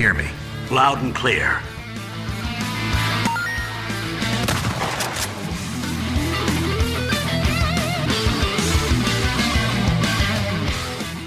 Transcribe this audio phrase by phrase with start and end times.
[0.00, 0.24] hear me?
[0.70, 1.62] Loud and clear.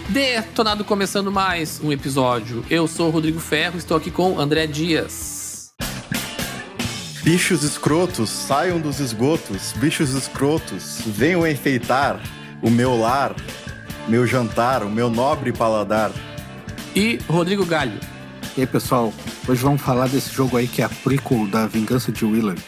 [0.10, 2.66] Detonado começando mais um episódio.
[2.68, 5.72] Eu sou o Rodrigo Ferro, estou aqui com André Dias.
[7.24, 9.74] Bichos escrotos, saiam dos esgotos.
[9.74, 12.20] Bichos escrotos, venham enfeitar
[12.62, 13.36] o meu lar,
[14.08, 16.12] meu jantar, o meu nobre paladar.
[16.96, 18.13] E Rodrigo Galho.
[18.56, 19.12] E aí, pessoal,
[19.50, 22.64] hoje vamos falar desse jogo aí que é a prequel da Vingança de Willard.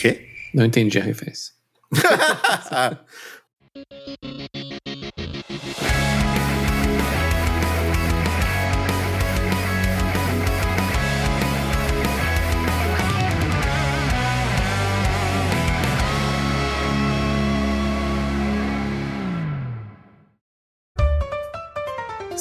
[0.00, 0.28] Quê?
[0.54, 1.52] Não entendi a referência.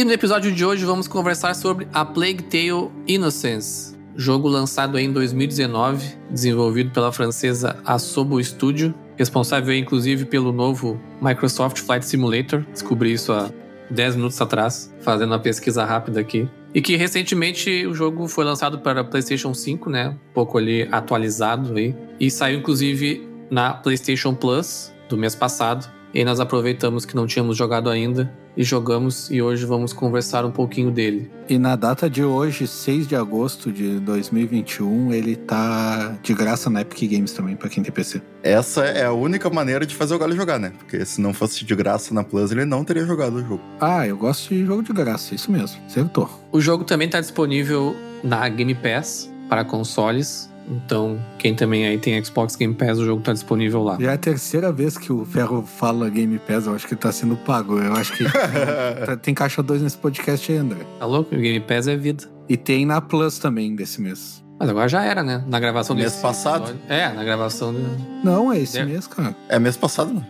[0.00, 5.12] E no episódio de hoje vamos conversar sobre A Plague Tale Innocence, jogo lançado em
[5.12, 12.64] 2019, desenvolvido pela francesa Asobo Studio, responsável inclusive pelo novo Microsoft Flight Simulator.
[12.72, 13.50] Descobri isso há
[13.90, 16.48] 10 minutos atrás, fazendo uma pesquisa rápida aqui.
[16.72, 20.08] E que recentemente o jogo foi lançado para PlayStation 5, né?
[20.08, 21.94] Um pouco ali atualizado aí.
[22.18, 25.86] E saiu inclusive na PlayStation Plus do mês passado.
[26.14, 30.50] E nós aproveitamos que não tínhamos jogado ainda e jogamos e hoje vamos conversar um
[30.50, 31.30] pouquinho dele.
[31.48, 36.82] E na data de hoje, 6 de agosto de 2021, ele tá de graça na
[36.82, 38.22] Epic Games também, pra quem tem PC.
[38.42, 40.72] Essa é a única maneira de fazer o Galho jogar, né?
[40.78, 43.60] Porque se não fosse de graça na Plus, ele não teria jogado o jogo.
[43.80, 46.28] Ah, eu gosto de jogo de graça, isso mesmo, acertou.
[46.52, 50.49] O jogo também está disponível na Game Pass para consoles.
[50.70, 53.96] Então, quem também aí tem Xbox Game Pass, o jogo tá disponível lá.
[54.00, 57.10] Já é a terceira vez que o Ferro fala Game Pass, eu acho que tá
[57.10, 57.78] sendo pago.
[57.78, 58.24] Eu acho que
[59.04, 60.78] tá- tem caixa 2 nesse podcast aí, André.
[60.98, 61.34] Tá louco?
[61.34, 62.24] O Game Pass é vida.
[62.48, 64.44] E tem na Plus também desse mês.
[64.58, 65.42] Mas agora já era, né?
[65.48, 66.64] Na gravação Mês desse passado?
[66.70, 66.80] episódio.
[66.88, 67.80] É, na gravação do...
[68.22, 68.84] Não, é esse É.
[68.84, 69.34] mês, cara.
[69.48, 70.26] É mês passado, né?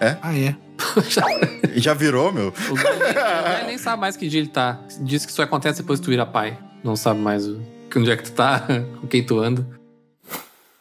[0.00, 0.04] É?
[0.06, 0.16] É?
[0.20, 0.56] Ah, é.
[1.76, 2.48] Já virou, meu.
[2.48, 4.80] O Guilherme nem sabe mais que dia ele tá.
[5.00, 6.58] Diz que isso acontece depois que tu vira pai.
[6.82, 7.60] Não sabe mais o-
[7.98, 8.66] onde é que tu tá,
[9.00, 9.66] com quem tu anda.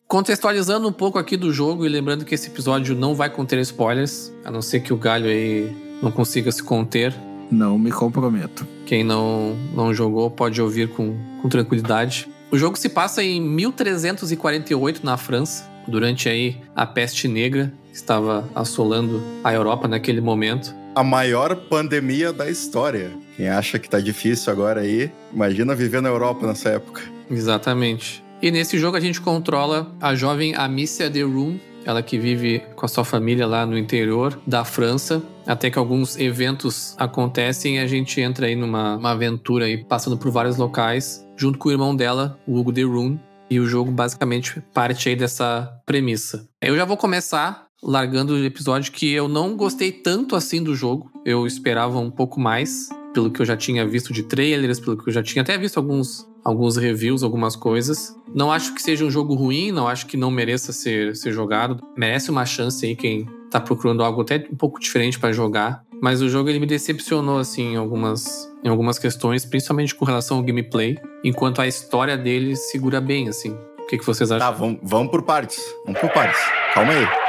[0.07, 4.33] Contextualizando um pouco aqui do jogo e lembrando que esse episódio não vai conter spoilers,
[4.43, 5.71] a não ser que o galho aí
[6.01, 7.13] não consiga se conter.
[7.51, 8.67] Não me comprometo.
[8.85, 12.27] Quem não, não jogou pode ouvir com, com tranquilidade.
[12.51, 18.49] O jogo se passa em 1348 na França, durante aí a peste negra que estava
[18.55, 20.73] assolando a Europa naquele momento.
[20.99, 23.17] A maior pandemia da história.
[23.37, 27.01] Quem acha que tá difícil agora aí, imagina viver na Europa nessa época.
[27.31, 28.21] Exatamente.
[28.41, 32.85] E nesse jogo a gente controla a jovem Amicia de Room, ela que vive com
[32.85, 37.87] a sua família lá no interior da França, até que alguns eventos acontecem e a
[37.87, 41.95] gente entra aí numa uma aventura aí, passando por vários locais, junto com o irmão
[41.95, 43.17] dela, o Hugo de Room,
[43.49, 46.45] e o jogo basicamente parte aí dessa premissa.
[46.61, 51.11] Eu já vou começar largando o episódio que eu não gostei tanto assim do jogo.
[51.25, 55.09] Eu esperava um pouco mais, pelo que eu já tinha visto de trailers, pelo que
[55.09, 58.15] eu já tinha até visto alguns, alguns reviews, algumas coisas.
[58.33, 61.81] Não acho que seja um jogo ruim, não acho que não mereça ser, ser jogado.
[61.97, 65.83] Merece uma chance aí quem tá procurando algo até um pouco diferente para jogar.
[66.01, 70.37] Mas o jogo ele me decepcionou assim em algumas, em algumas questões, principalmente com relação
[70.37, 73.51] ao gameplay, enquanto a história dele segura bem assim.
[73.79, 74.47] O que, que vocês acham?
[74.47, 75.59] Tá, vamos, vamos por partes.
[75.85, 76.39] Vamos por partes.
[76.73, 77.28] Calma aí.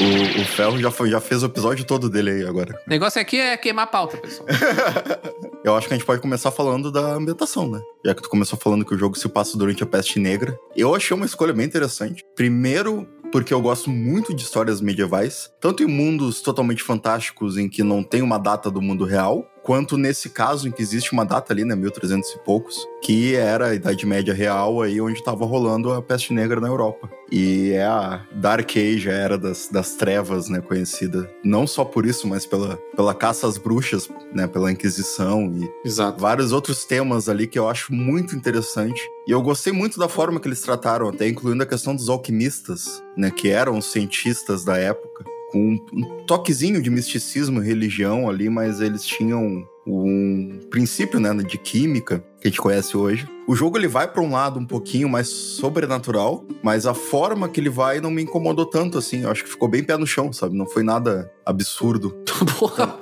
[0.00, 2.80] O, o Ferro já, foi, já fez o episódio todo dele aí agora.
[2.86, 4.48] O negócio aqui é queimar a pauta, pessoal.
[5.64, 7.80] Eu acho que a gente pode começar falando da ambientação, né?
[8.04, 10.56] Já que tu começou falando que o jogo se passa durante a peste negra.
[10.76, 12.24] Eu achei uma escolha bem interessante.
[12.36, 17.82] Primeiro, porque eu gosto muito de histórias medievais, tanto em mundos totalmente fantásticos em que
[17.82, 21.52] não tem uma data do mundo real, quanto nesse caso em que existe uma data
[21.52, 25.92] ali, né, 1300 e poucos, que era a Idade Média real aí onde estava rolando
[25.92, 27.10] a peste negra na Europa.
[27.30, 32.06] E é a Dark Age, a era das, das trevas, né, conhecida não só por
[32.06, 36.18] isso, mas pela, pela caça às bruxas, né, pela Inquisição e Exato.
[36.18, 39.02] vários outros temas ali que eu acho muito interessante.
[39.26, 43.02] E eu gostei muito da forma que eles trataram, até incluindo a questão dos alquimistas,
[43.14, 48.80] né, que eram cientistas da época com um toquezinho de misticismo e religião ali, mas
[48.80, 53.28] eles tinham um princípio né, de química que a gente conhece hoje.
[53.46, 57.58] O jogo ele vai para um lado um pouquinho mais sobrenatural, mas a forma que
[57.58, 59.22] ele vai não me incomodou tanto assim.
[59.22, 60.54] Eu acho que ficou bem pé no chão, sabe?
[60.54, 62.14] Não foi nada absurdo.
[62.58, 62.94] Porra,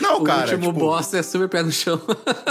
[0.00, 0.42] Não, o cara.
[0.52, 1.98] último tipo, boss é super pé no chão.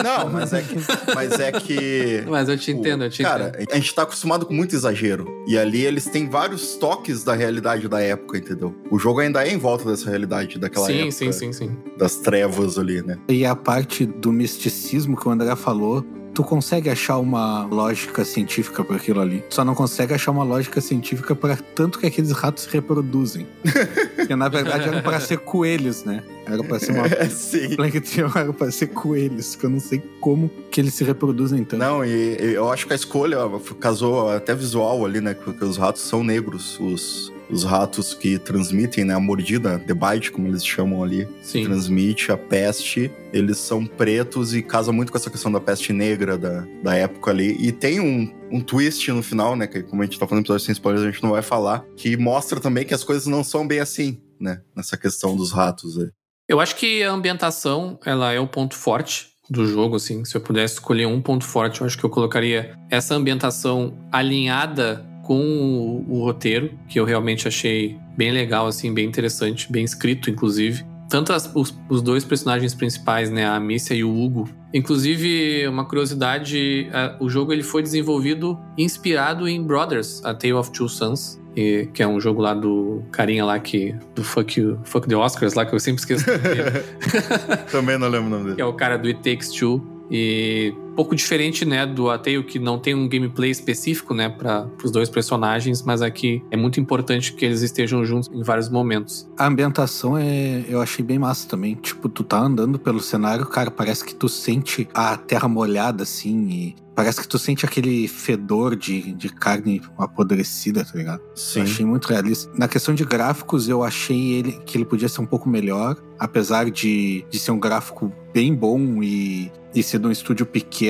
[0.03, 0.75] Não, mas é que.
[1.13, 2.23] Mas é que.
[2.27, 3.67] Mas eu te entendo, eu te cara, entendo.
[3.71, 5.27] a gente tá acostumado com muito exagero.
[5.47, 8.75] E ali eles têm vários toques da realidade da época, entendeu?
[8.89, 11.11] O jogo ainda é em volta dessa realidade, daquela Sim, época.
[11.11, 11.77] sim, sim, sim.
[11.97, 13.17] Das trevas ali, né?
[13.29, 18.83] E a parte do misticismo que o André falou, tu consegue achar uma lógica científica
[18.83, 19.43] para aquilo ali.
[19.49, 23.47] Só não consegue achar uma lógica científica para tanto que aqueles ratos se reproduzem.
[24.15, 26.23] Porque na verdade eram para ser coelhos, né?
[26.45, 27.75] Era para ser uma É, sim.
[27.75, 31.79] Plankton era para ser coelhos, que eu não sei como que eles se reproduzem tanto.
[31.79, 33.37] Não, e, e eu acho que a escolha
[33.79, 35.33] casou até visual ali, né?
[35.33, 36.79] Porque os ratos são negros.
[36.79, 39.13] Os, os ratos que transmitem, né?
[39.13, 41.27] A mordida, the bite, como eles chamam ali.
[41.41, 41.65] Sim.
[41.65, 43.11] Transmite a peste.
[43.33, 47.31] Eles são pretos e casa muito com essa questão da peste negra da, da época
[47.31, 47.55] ali.
[47.59, 49.67] E tem um, um twist no final, né?
[49.67, 51.83] Que como a gente tá falando episódio sem spoilers, a gente não vai falar.
[51.95, 54.61] Que mostra também que as coisas não são bem assim, né?
[54.75, 55.99] Nessa questão dos ratos.
[55.99, 56.09] aí.
[56.47, 60.23] Eu acho que a ambientação, ela é o ponto forte do jogo, assim.
[60.23, 65.05] Se eu pudesse escolher um ponto forte, eu acho que eu colocaria essa ambientação alinhada
[65.23, 70.29] com o, o roteiro, que eu realmente achei bem legal, assim, bem interessante, bem escrito,
[70.29, 70.83] inclusive.
[71.09, 74.49] Tanto as- os, os dois personagens principais, né, a Missia e o Hugo.
[74.73, 80.71] Inclusive, uma curiosidade, a- o jogo ele foi desenvolvido inspirado em Brothers, A Tale of
[80.71, 84.79] Two Sons, e- que é um jogo lá do carinha lá que do Fuck, you,
[84.85, 86.23] fuck the Oscars lá que eu sempre esqueço
[87.71, 88.61] Também não lembro o nome que dele.
[88.61, 92.59] é o cara do It Takes Two e pouco diferente, né, do A Tale que
[92.59, 97.33] não tem um gameplay específico, né, para os dois personagens, mas aqui é muito importante
[97.33, 99.29] que eles estejam juntos em vários momentos.
[99.37, 101.75] A ambientação é, eu achei bem massa também.
[101.75, 106.47] Tipo, tu tá andando pelo cenário, cara, parece que tu sente a terra molhada assim
[106.49, 111.21] e parece que tu sente aquele fedor de, de carne apodrecida, tá ligado?
[111.35, 111.59] Sim.
[111.59, 112.51] Eu achei muito realista.
[112.57, 116.69] Na questão de gráficos, eu achei ele que ele podia ser um pouco melhor, apesar
[116.69, 120.80] de, de ser um gráfico bem bom e, e ser de um estúdio pequeno.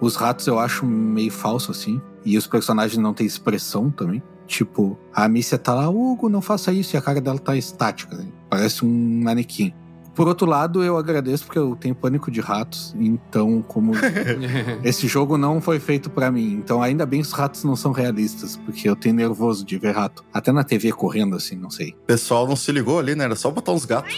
[0.00, 2.00] Os ratos eu acho meio falso, assim.
[2.24, 4.22] E os personagens não têm expressão também.
[4.46, 8.16] Tipo, a Missia tá lá, Hugo, não faça isso, e a cara dela tá estática,
[8.16, 8.26] né?
[8.50, 9.72] parece um manequim.
[10.12, 13.92] Por outro lado, eu agradeço porque eu tenho pânico de ratos, então, como
[14.82, 17.92] esse jogo não foi feito pra mim, então ainda bem que os ratos não são
[17.92, 20.24] realistas, porque eu tenho nervoso de ver rato.
[20.34, 21.90] Até na TV correndo assim, não sei.
[22.02, 23.24] O pessoal não se ligou ali, né?
[23.24, 24.14] Era só botar uns gatos.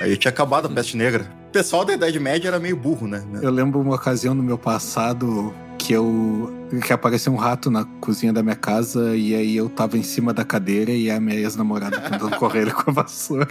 [0.00, 0.04] É.
[0.04, 1.32] Aí tinha acabado a peste negra.
[1.48, 3.24] O pessoal da Idade Média era meio burro, né?
[3.40, 6.52] Eu lembro uma ocasião no meu passado que eu
[6.84, 10.34] que apareceu um rato na cozinha da minha casa e aí eu tava em cima
[10.34, 13.48] da cadeira e a minha ex-namorada tentando correr ele com a vassoura.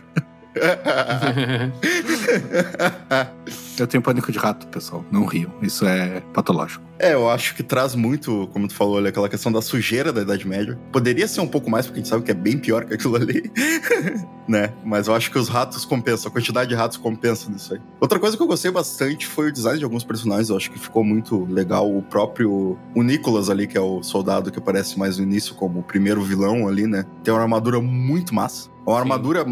[3.80, 5.06] Eu tenho pânico de rato, pessoal.
[5.12, 5.52] Não rio.
[5.62, 6.84] Isso é patológico.
[7.00, 10.22] É, eu acho que traz muito, como tu falou ali, aquela questão da sujeira da
[10.22, 10.80] Idade Média.
[10.92, 13.16] Poderia ser um pouco mais, porque a gente sabe que é bem pior que aquilo
[13.16, 13.52] ali,
[14.50, 14.74] né?
[14.84, 17.82] Mas eu acho que os ratos compensam, a quantidade de ratos compensa nisso aí.
[18.00, 20.80] Outra coisa que eu gostei bastante foi o design de alguns personagens, eu acho que
[20.80, 21.96] ficou muito legal.
[21.96, 25.82] O próprio, o Nicholas ali, que é o soldado que aparece mais no início como
[25.82, 27.06] o primeiro vilão ali, né?
[27.24, 28.76] Tem uma armadura muito massa.
[28.88, 29.02] É uma Sim.
[29.02, 29.46] armadura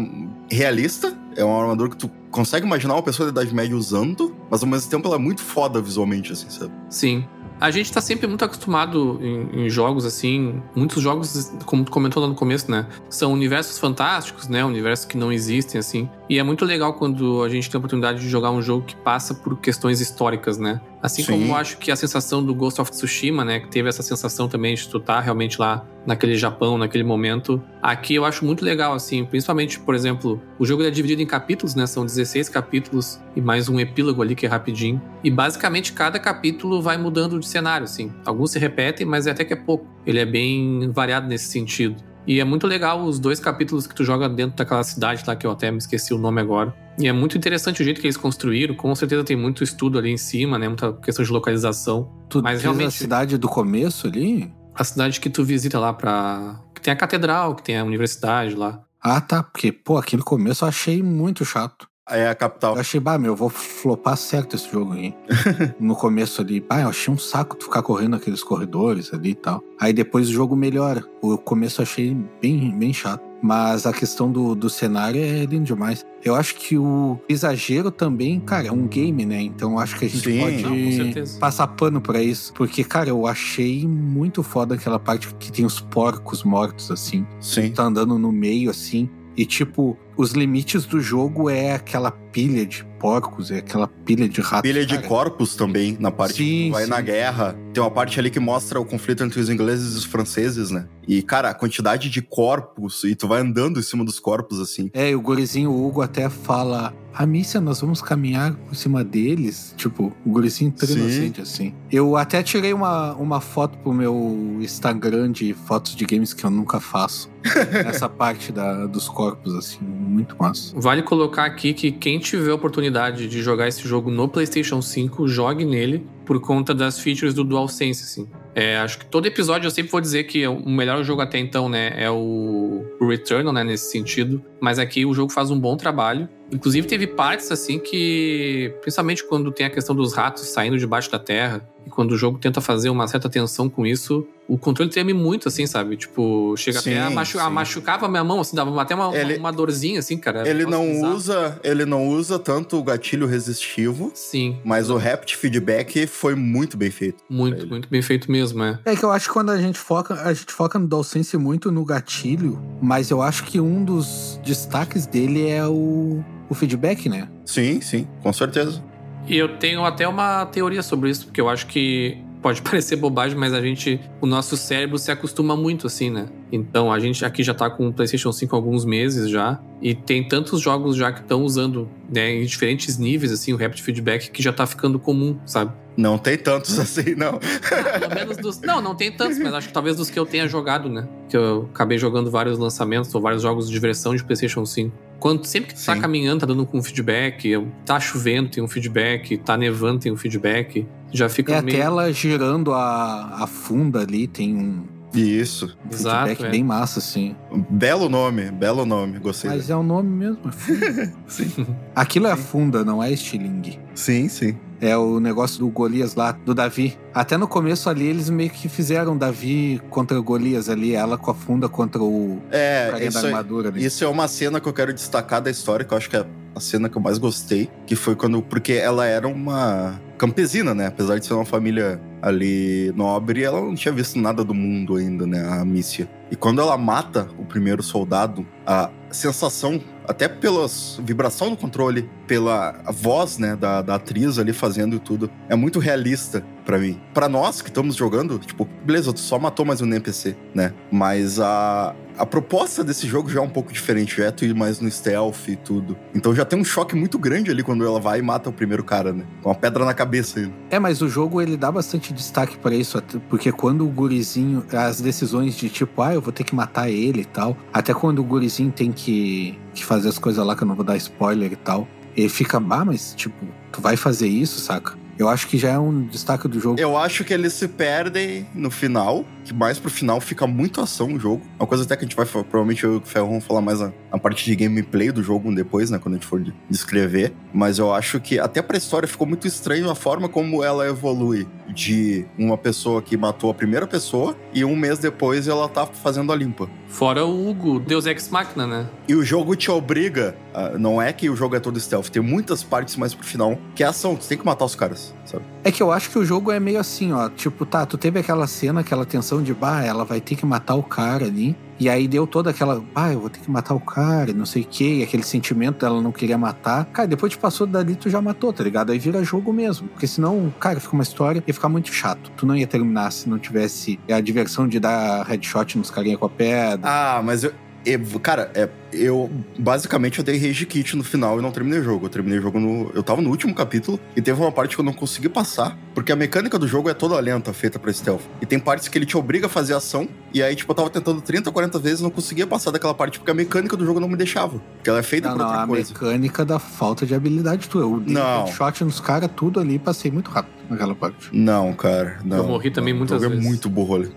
[0.50, 4.62] realista, é uma armadura que tu consegue imaginar uma pessoa da Idade Média usando, mas
[4.62, 6.72] ao mesmo tempo ela é muito foda visualmente, assim, sabe?
[6.88, 7.24] Sim.
[7.58, 10.62] A gente tá sempre muito acostumado em, em jogos assim.
[10.74, 12.86] Muitos jogos, como tu comentou lá no começo, né?
[13.08, 14.62] São universos fantásticos, né?
[14.62, 16.08] Universos que não existem, assim.
[16.28, 18.94] E é muito legal quando a gente tem a oportunidade de jogar um jogo que
[18.96, 20.82] passa por questões históricas, né?
[21.02, 21.32] Assim Sim.
[21.32, 23.60] como eu acho que a sensação do Ghost of Tsushima, né?
[23.60, 27.60] Que teve essa sensação também de tu tá realmente lá naquele Japão, naquele momento.
[27.82, 29.24] Aqui eu acho muito legal, assim.
[29.24, 31.86] Principalmente, por exemplo, o jogo é dividido em capítulos, né?
[31.86, 35.00] São 16 capítulos e mais um epílogo ali que é rapidinho.
[35.24, 38.12] E basicamente cada capítulo vai mudando de cenário, assim.
[38.24, 39.86] Alguns se repetem, mas até que é pouco.
[40.06, 41.96] Ele é bem variado nesse sentido.
[42.26, 45.46] E é muito legal os dois capítulos que tu joga dentro daquela cidade lá, que
[45.46, 46.74] eu até me esqueci o nome agora.
[46.98, 48.74] E é muito interessante o jeito que eles construíram.
[48.74, 50.66] Com certeza tem muito estudo ali em cima, né?
[50.66, 52.10] Muita questão de localização.
[52.28, 54.50] Tu Mas realmente- a cidade do começo ali?
[54.78, 58.84] A cidade que tu visita lá pra, tem a catedral, que tem a universidade lá.
[59.00, 59.42] Ah, tá.
[59.42, 61.88] Porque, pô, aquele começo eu achei muito chato.
[62.08, 62.74] É a capital.
[62.74, 65.12] Eu achei, bah, meu, eu vou flopar certo esse jogo aí.
[65.80, 69.34] no começo ali, bah, eu achei um saco tu ficar correndo aqueles corredores ali e
[69.34, 69.60] tal.
[69.80, 71.04] Aí depois o jogo melhora.
[71.20, 73.26] O começo eu achei bem, bem chato.
[73.42, 76.06] Mas a questão do, do cenário é lindo demais.
[76.24, 79.42] Eu acho que o exagero também, cara, é um game, né?
[79.42, 80.40] Então eu acho que a gente Sim.
[80.40, 81.38] pode Não, com certeza.
[81.38, 82.52] passar pano pra isso.
[82.54, 87.70] Porque, cara, eu achei muito foda aquela parte que tem os porcos mortos, assim Sim.
[87.72, 89.10] tá andando no meio assim.
[89.36, 94.40] E tipo, os limites do jogo é aquela pilha de porcos, é aquela pilha de
[94.40, 94.62] ratos.
[94.62, 95.06] Pilha de cara.
[95.06, 96.90] corpos também, na parte que Sim, tu vai sim.
[96.90, 97.56] na guerra.
[97.72, 100.86] Tem uma parte ali que mostra o conflito entre os ingleses e os franceses, né?
[101.06, 104.90] E, cara, a quantidade de corpos, e tu vai andando em cima dos corpos, assim.
[104.92, 109.74] É, e o gurizinho Hugo até fala: Amícia, nós vamos caminhar por cima deles.
[109.74, 111.72] Tipo, o gurizinho tão inocente assim.
[111.90, 116.50] Eu até tirei uma, uma foto pro meu Instagram de fotos de games que eu
[116.50, 117.30] nunca faço.
[117.86, 120.78] Essa parte da, dos corpos, assim, muito massa.
[120.78, 125.26] Vale colocar aqui que quem tiver a oportunidade de jogar esse jogo no PlayStation 5,
[125.26, 128.28] jogue nele por conta das features do DualSense, assim.
[128.54, 131.68] É, acho que todo episódio eu sempre vou dizer que o melhor jogo até então,
[131.68, 134.42] né, é o o Returnal, né, nesse sentido.
[134.60, 136.28] Mas aqui o jogo faz um bom trabalho.
[136.50, 138.74] Inclusive teve partes, assim, que...
[138.80, 141.66] Principalmente quando tem a questão dos ratos saindo debaixo da terra.
[141.86, 145.46] E quando o jogo tenta fazer uma certa tensão com isso, o controle treme muito,
[145.46, 145.96] assim, sabe?
[145.96, 149.16] Tipo, chega Sim, até a, machu a machucava a minha mão, assim, dava até uma,
[149.16, 150.48] Ele- uma dorzinha, assim, cara.
[150.48, 151.14] Ele não bizarro.
[151.14, 154.58] usa, ele não usa tanto o gatilho resistivo, Sim.
[154.64, 157.22] mas o Rapt Feedback foi muito bem feito.
[157.30, 158.80] Muito, muito bem feito mesmo, é.
[158.84, 161.70] É que eu acho que quando a gente foca, a gente foca no DualSense muito
[161.70, 167.28] no gatilho, mas eu acho que um dos destaques dele é o, o feedback, né?
[167.44, 168.82] Sim, sim, com certeza.
[169.26, 173.36] E eu tenho até uma teoria sobre isso, porque eu acho que pode parecer bobagem,
[173.36, 176.26] mas a gente, o nosso cérebro se acostuma muito assim, né?
[176.52, 179.94] Então a gente aqui já tá com o PlayStation 5 há alguns meses já, e
[179.94, 184.30] tem tantos jogos já que estão usando, né, em diferentes níveis assim, o Rapid Feedback
[184.30, 185.72] que já tá ficando comum, sabe?
[185.96, 187.40] Não tem tantos assim, não.
[187.72, 188.60] Ah, Pelo menos dos.
[188.60, 191.08] Não, não tem tantos, mas acho que talvez dos que eu tenha jogado, né?
[191.28, 194.94] Que eu acabei jogando vários lançamentos ou vários jogos de diversão de PlayStation 5.
[195.18, 199.36] Quando, sempre que tu tá caminhando, tá dando com feedback, tá chovendo, tem um feedback,
[199.38, 200.86] tá nevando, tem um feedback.
[201.12, 201.76] Já fica É a meio.
[201.76, 205.76] tela girando a, a funda ali, tem um Isso.
[205.90, 206.50] Exato, feedback é.
[206.50, 207.34] bem massa, assim.
[207.70, 209.50] Belo nome, belo nome, gostei.
[209.50, 210.38] Mas é o nome mesmo.
[210.46, 211.12] é.
[211.26, 211.66] Sim.
[211.94, 213.78] Aquilo é a funda, não é estilingue.
[213.94, 214.56] Sim, sim.
[214.80, 216.96] É o negócio do Golias lá, do Davi.
[217.14, 221.30] Até no começo ali, eles meio que fizeram Davi contra o Golias ali, ela com
[221.30, 223.84] a funda contra o É, carinha da isso, é- armadura ali.
[223.84, 226.26] isso é uma cena que eu quero destacar da história, que eu acho que é
[226.54, 228.40] a cena que eu mais gostei, que foi quando.
[228.42, 230.86] Porque ela era uma campesina, né?
[230.86, 235.26] Apesar de ser uma família ali nobre, ela não tinha visto nada do mundo ainda,
[235.26, 235.46] né?
[235.48, 236.08] A Mícia.
[236.30, 240.66] E quando ela mata o primeiro soldado, a sensação, até pela
[241.00, 246.44] vibração do controle, pela voz, né, da, da atriz ali fazendo tudo, é muito realista
[246.64, 247.00] pra mim.
[247.14, 250.72] Pra nós que estamos jogando, tipo, beleza, tu só matou mais um NPC, né?
[250.90, 254.54] Mas a, a proposta desse jogo já é um pouco diferente, já é tu ir
[254.54, 255.96] mais no stealth e tudo.
[256.14, 258.82] Então já tem um choque muito grande ali quando ela vai e mata o primeiro
[258.82, 259.24] cara, né?
[259.42, 260.52] Com uma pedra na cabeça ainda.
[260.68, 265.00] É, mas o jogo ele dá bastante destaque pra isso, porque quando o gurizinho, as
[265.00, 268.24] decisões de tipo, ah, eu vou ter que matar ele e tal, até quando o
[268.24, 271.56] gurizinho tem que, que fazer as coisas lá que eu não vou dar spoiler e
[271.56, 274.94] tal, ele fica, ah, mas tipo, tu vai fazer isso, saca?
[275.18, 276.78] Eu acho que já é um destaque do jogo.
[276.78, 281.12] Eu acho que eles se perdem no final, que mais pro final fica muito ação
[281.14, 281.42] o jogo.
[281.58, 283.60] É Uma coisa até que a gente vai, provavelmente eu e o Ferro vamos falar
[283.60, 286.54] mais a, a parte de gameplay do jogo depois, né, quando a gente for de-
[286.68, 287.32] descrever.
[287.54, 291.46] Mas eu acho que até pra história ficou muito estranho a forma como ela evolui.
[291.74, 296.32] De uma pessoa que matou a primeira pessoa e um mês depois ela tá fazendo
[296.32, 296.68] a limpa.
[296.88, 298.86] Fora o Hugo, Deus Ex Machina, né?
[299.08, 302.22] E o jogo te obriga, a- não é que o jogo é todo stealth, tem
[302.22, 305.44] muitas partes mais pro final que é ação, tu tem que matar os caras, sabe?
[305.64, 307.28] É que eu acho que o jogo é meio assim, ó.
[307.28, 310.74] Tipo, tá, tu teve aquela cena, aquela tensão de, bah, ela vai ter que matar
[310.74, 311.56] o cara ali.
[311.78, 314.62] E aí deu toda aquela, bah, eu vou ter que matar o cara, não sei
[314.62, 316.86] o quê, e aquele sentimento dela não queria matar.
[316.86, 318.92] Cara, depois te passou dali, tu já matou, tá ligado?
[318.92, 319.86] Aí vira jogo mesmo.
[319.88, 322.30] Porque senão, cara, fica uma história, ia ficar muito chato.
[322.34, 326.24] Tu não ia terminar se não tivesse a diversão de dar headshot nos carinha com
[326.24, 326.80] a pedra.
[326.82, 327.52] Ah, mas eu.
[327.84, 331.82] eu- cara, é, eu basicamente eu dei rage kit no final e não terminei o
[331.84, 332.06] jogo.
[332.06, 332.90] Eu terminei o jogo no.
[332.94, 336.12] Eu tava no último capítulo e teve uma parte que eu não consegui passar, porque
[336.12, 338.22] a mecânica do jogo é toda lenta, feita pra stealth.
[338.40, 340.90] E tem partes que ele te obriga a fazer ação, e aí, tipo, eu tava
[340.90, 343.98] tentando 30, 40 vezes e não conseguia passar daquela parte, porque a mecânica do jogo
[344.00, 344.58] não me deixava.
[344.76, 345.92] Porque ela é feita Não, por não, outra a coisa.
[345.92, 347.82] mecânica da falta de habilidade tua.
[347.82, 348.44] Eu dei Não.
[348.44, 350.54] headshot nos caras, tudo ali, passei muito rápido.
[350.68, 351.28] naquela parte.
[351.32, 352.18] Não, cara.
[352.24, 352.38] Não.
[352.38, 353.44] Eu morri também Não, o muitas jogo vezes.
[353.46, 354.12] É muito burro ali.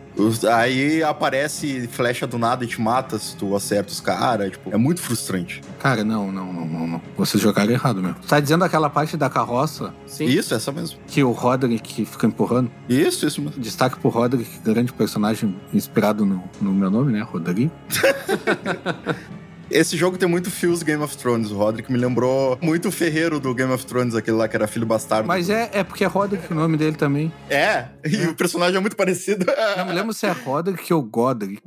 [0.51, 4.51] Aí aparece flecha do nada e te mata se tu acerta os caras.
[4.51, 5.61] Tipo, é muito frustrante.
[5.79, 7.01] Cara, não, não, não, não, não.
[7.17, 8.17] Vocês jogaram errado mesmo.
[8.27, 10.25] Tá dizendo aquela parte da carroça Sim.
[10.25, 10.99] Isso, essa mesmo.
[11.07, 12.71] que o Roderick fica empurrando?
[12.87, 13.61] Isso, isso mesmo.
[13.61, 17.21] Destaque pro Roderick, grande personagem inspirado no, no meu nome, né?
[17.21, 17.71] Roderick.
[19.69, 21.51] Esse jogo tem muito feels Game of Thrones.
[21.51, 24.67] O Roderick me lembrou muito o ferreiro do Game of Thrones, aquele lá que era
[24.67, 25.27] filho bastardo.
[25.27, 27.31] Mas é, é porque é Roderick o nome dele também.
[27.49, 29.45] É, e o personagem é muito parecido.
[29.77, 31.61] Não me lembro se é Roderick ou Goderick.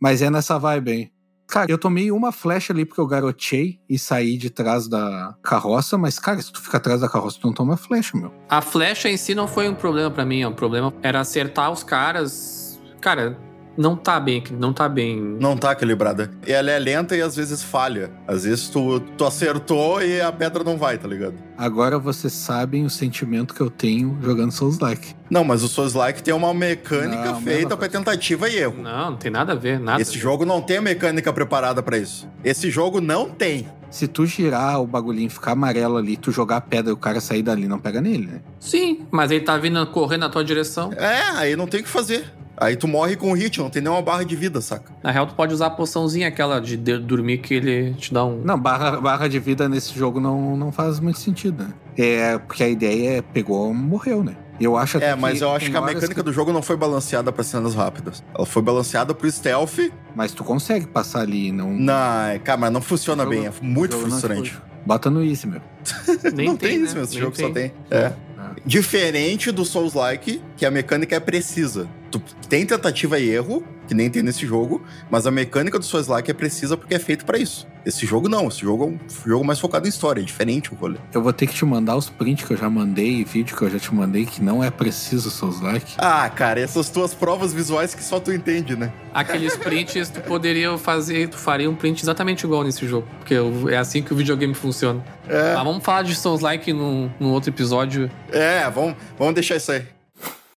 [0.00, 1.10] Mas é nessa vibe aí.
[1.46, 5.98] Cara, eu tomei uma flecha ali porque eu garotei e saí de trás da carroça,
[5.98, 8.32] mas, cara, se tu fica atrás da carroça, tu não toma flecha, meu.
[8.48, 11.82] A flecha em si não foi um problema pra mim, o problema era acertar os
[11.82, 12.80] caras.
[13.00, 13.38] Cara,
[13.76, 15.18] não tá bem, não tá bem.
[15.40, 16.30] Não tá equilibrada.
[16.46, 18.10] E ela é lenta e às vezes falha.
[18.26, 21.34] Às vezes tu, tu acertou e a pedra não vai, tá ligado?
[21.56, 25.14] Agora vocês sabem o sentimento que eu tenho jogando Souls Like.
[25.30, 27.92] Não, mas o Souls Like tem uma mecânica Não, feita pra coisa.
[27.98, 28.82] tentativa e erro.
[28.82, 30.00] Não, não tem nada a ver, nada.
[30.02, 32.28] Esse jogo não tem a mecânica preparada pra isso.
[32.44, 33.68] Esse jogo não tem.
[33.90, 36.96] Se tu girar o bagulhinho e ficar amarelo ali, tu jogar a pedra e o
[36.96, 38.40] cara sair dali, não pega nele, né?
[38.58, 40.92] Sim, mas ele tá vindo correndo na tua direção.
[40.94, 42.24] É, aí não tem o que fazer.
[42.62, 44.92] Aí tu morre com hit, não tem nenhuma barra de vida, saca?
[45.02, 48.24] Na real, tu pode usar a poçãozinha aquela de de- dormir que ele te dá
[48.24, 48.40] um.
[48.44, 51.70] Não, barra, barra de vida nesse jogo não, não faz muito sentido, né?
[51.98, 54.36] É, porque a ideia é pegou, morreu, né?
[54.60, 57.32] Eu acho É, mas eu acho tem que a mecânica do jogo não foi balanceada
[57.32, 58.22] pra cenas rápidas.
[58.32, 59.90] Ela foi balanceada pro stealth.
[60.14, 61.72] Mas tu consegue passar ali, não...
[61.72, 63.46] Não, cara, mas não funciona jogo- bem.
[63.46, 64.56] É muito frustrante.
[64.86, 65.60] Bota no easy, meu.
[66.34, 66.84] Nem não tem, né?
[66.84, 67.72] isso, esse Nem jogo só tem.
[67.90, 68.12] É.
[68.38, 68.52] Ah.
[68.64, 71.88] Diferente do Souls-like, que a mecânica é precisa.
[72.12, 76.30] Tu tem tentativa e erro, que nem tem nesse jogo, mas a mecânica do Souls-like
[76.30, 77.66] é precisa porque é feito pra isso.
[77.86, 80.76] Esse jogo não, esse jogo é um jogo mais focado em história, é diferente o
[80.76, 80.98] rolê.
[81.12, 83.62] Eu vou ter que te mandar os prints que eu já mandei e vídeo que
[83.62, 85.94] eu já te mandei que não é preciso Souls Like.
[85.96, 88.92] Ah, cara, essas tuas provas visuais que só tu entende, né?
[89.14, 93.08] Aqueles prints tu poderia fazer, tu faria um print exatamente igual nesse jogo.
[93.18, 93.34] Porque
[93.72, 95.02] é assim que o videogame funciona.
[95.26, 98.10] É, Mas vamos falar de Souls-like num, num outro episódio.
[98.30, 99.82] é vamos, vamos deixar isso aí.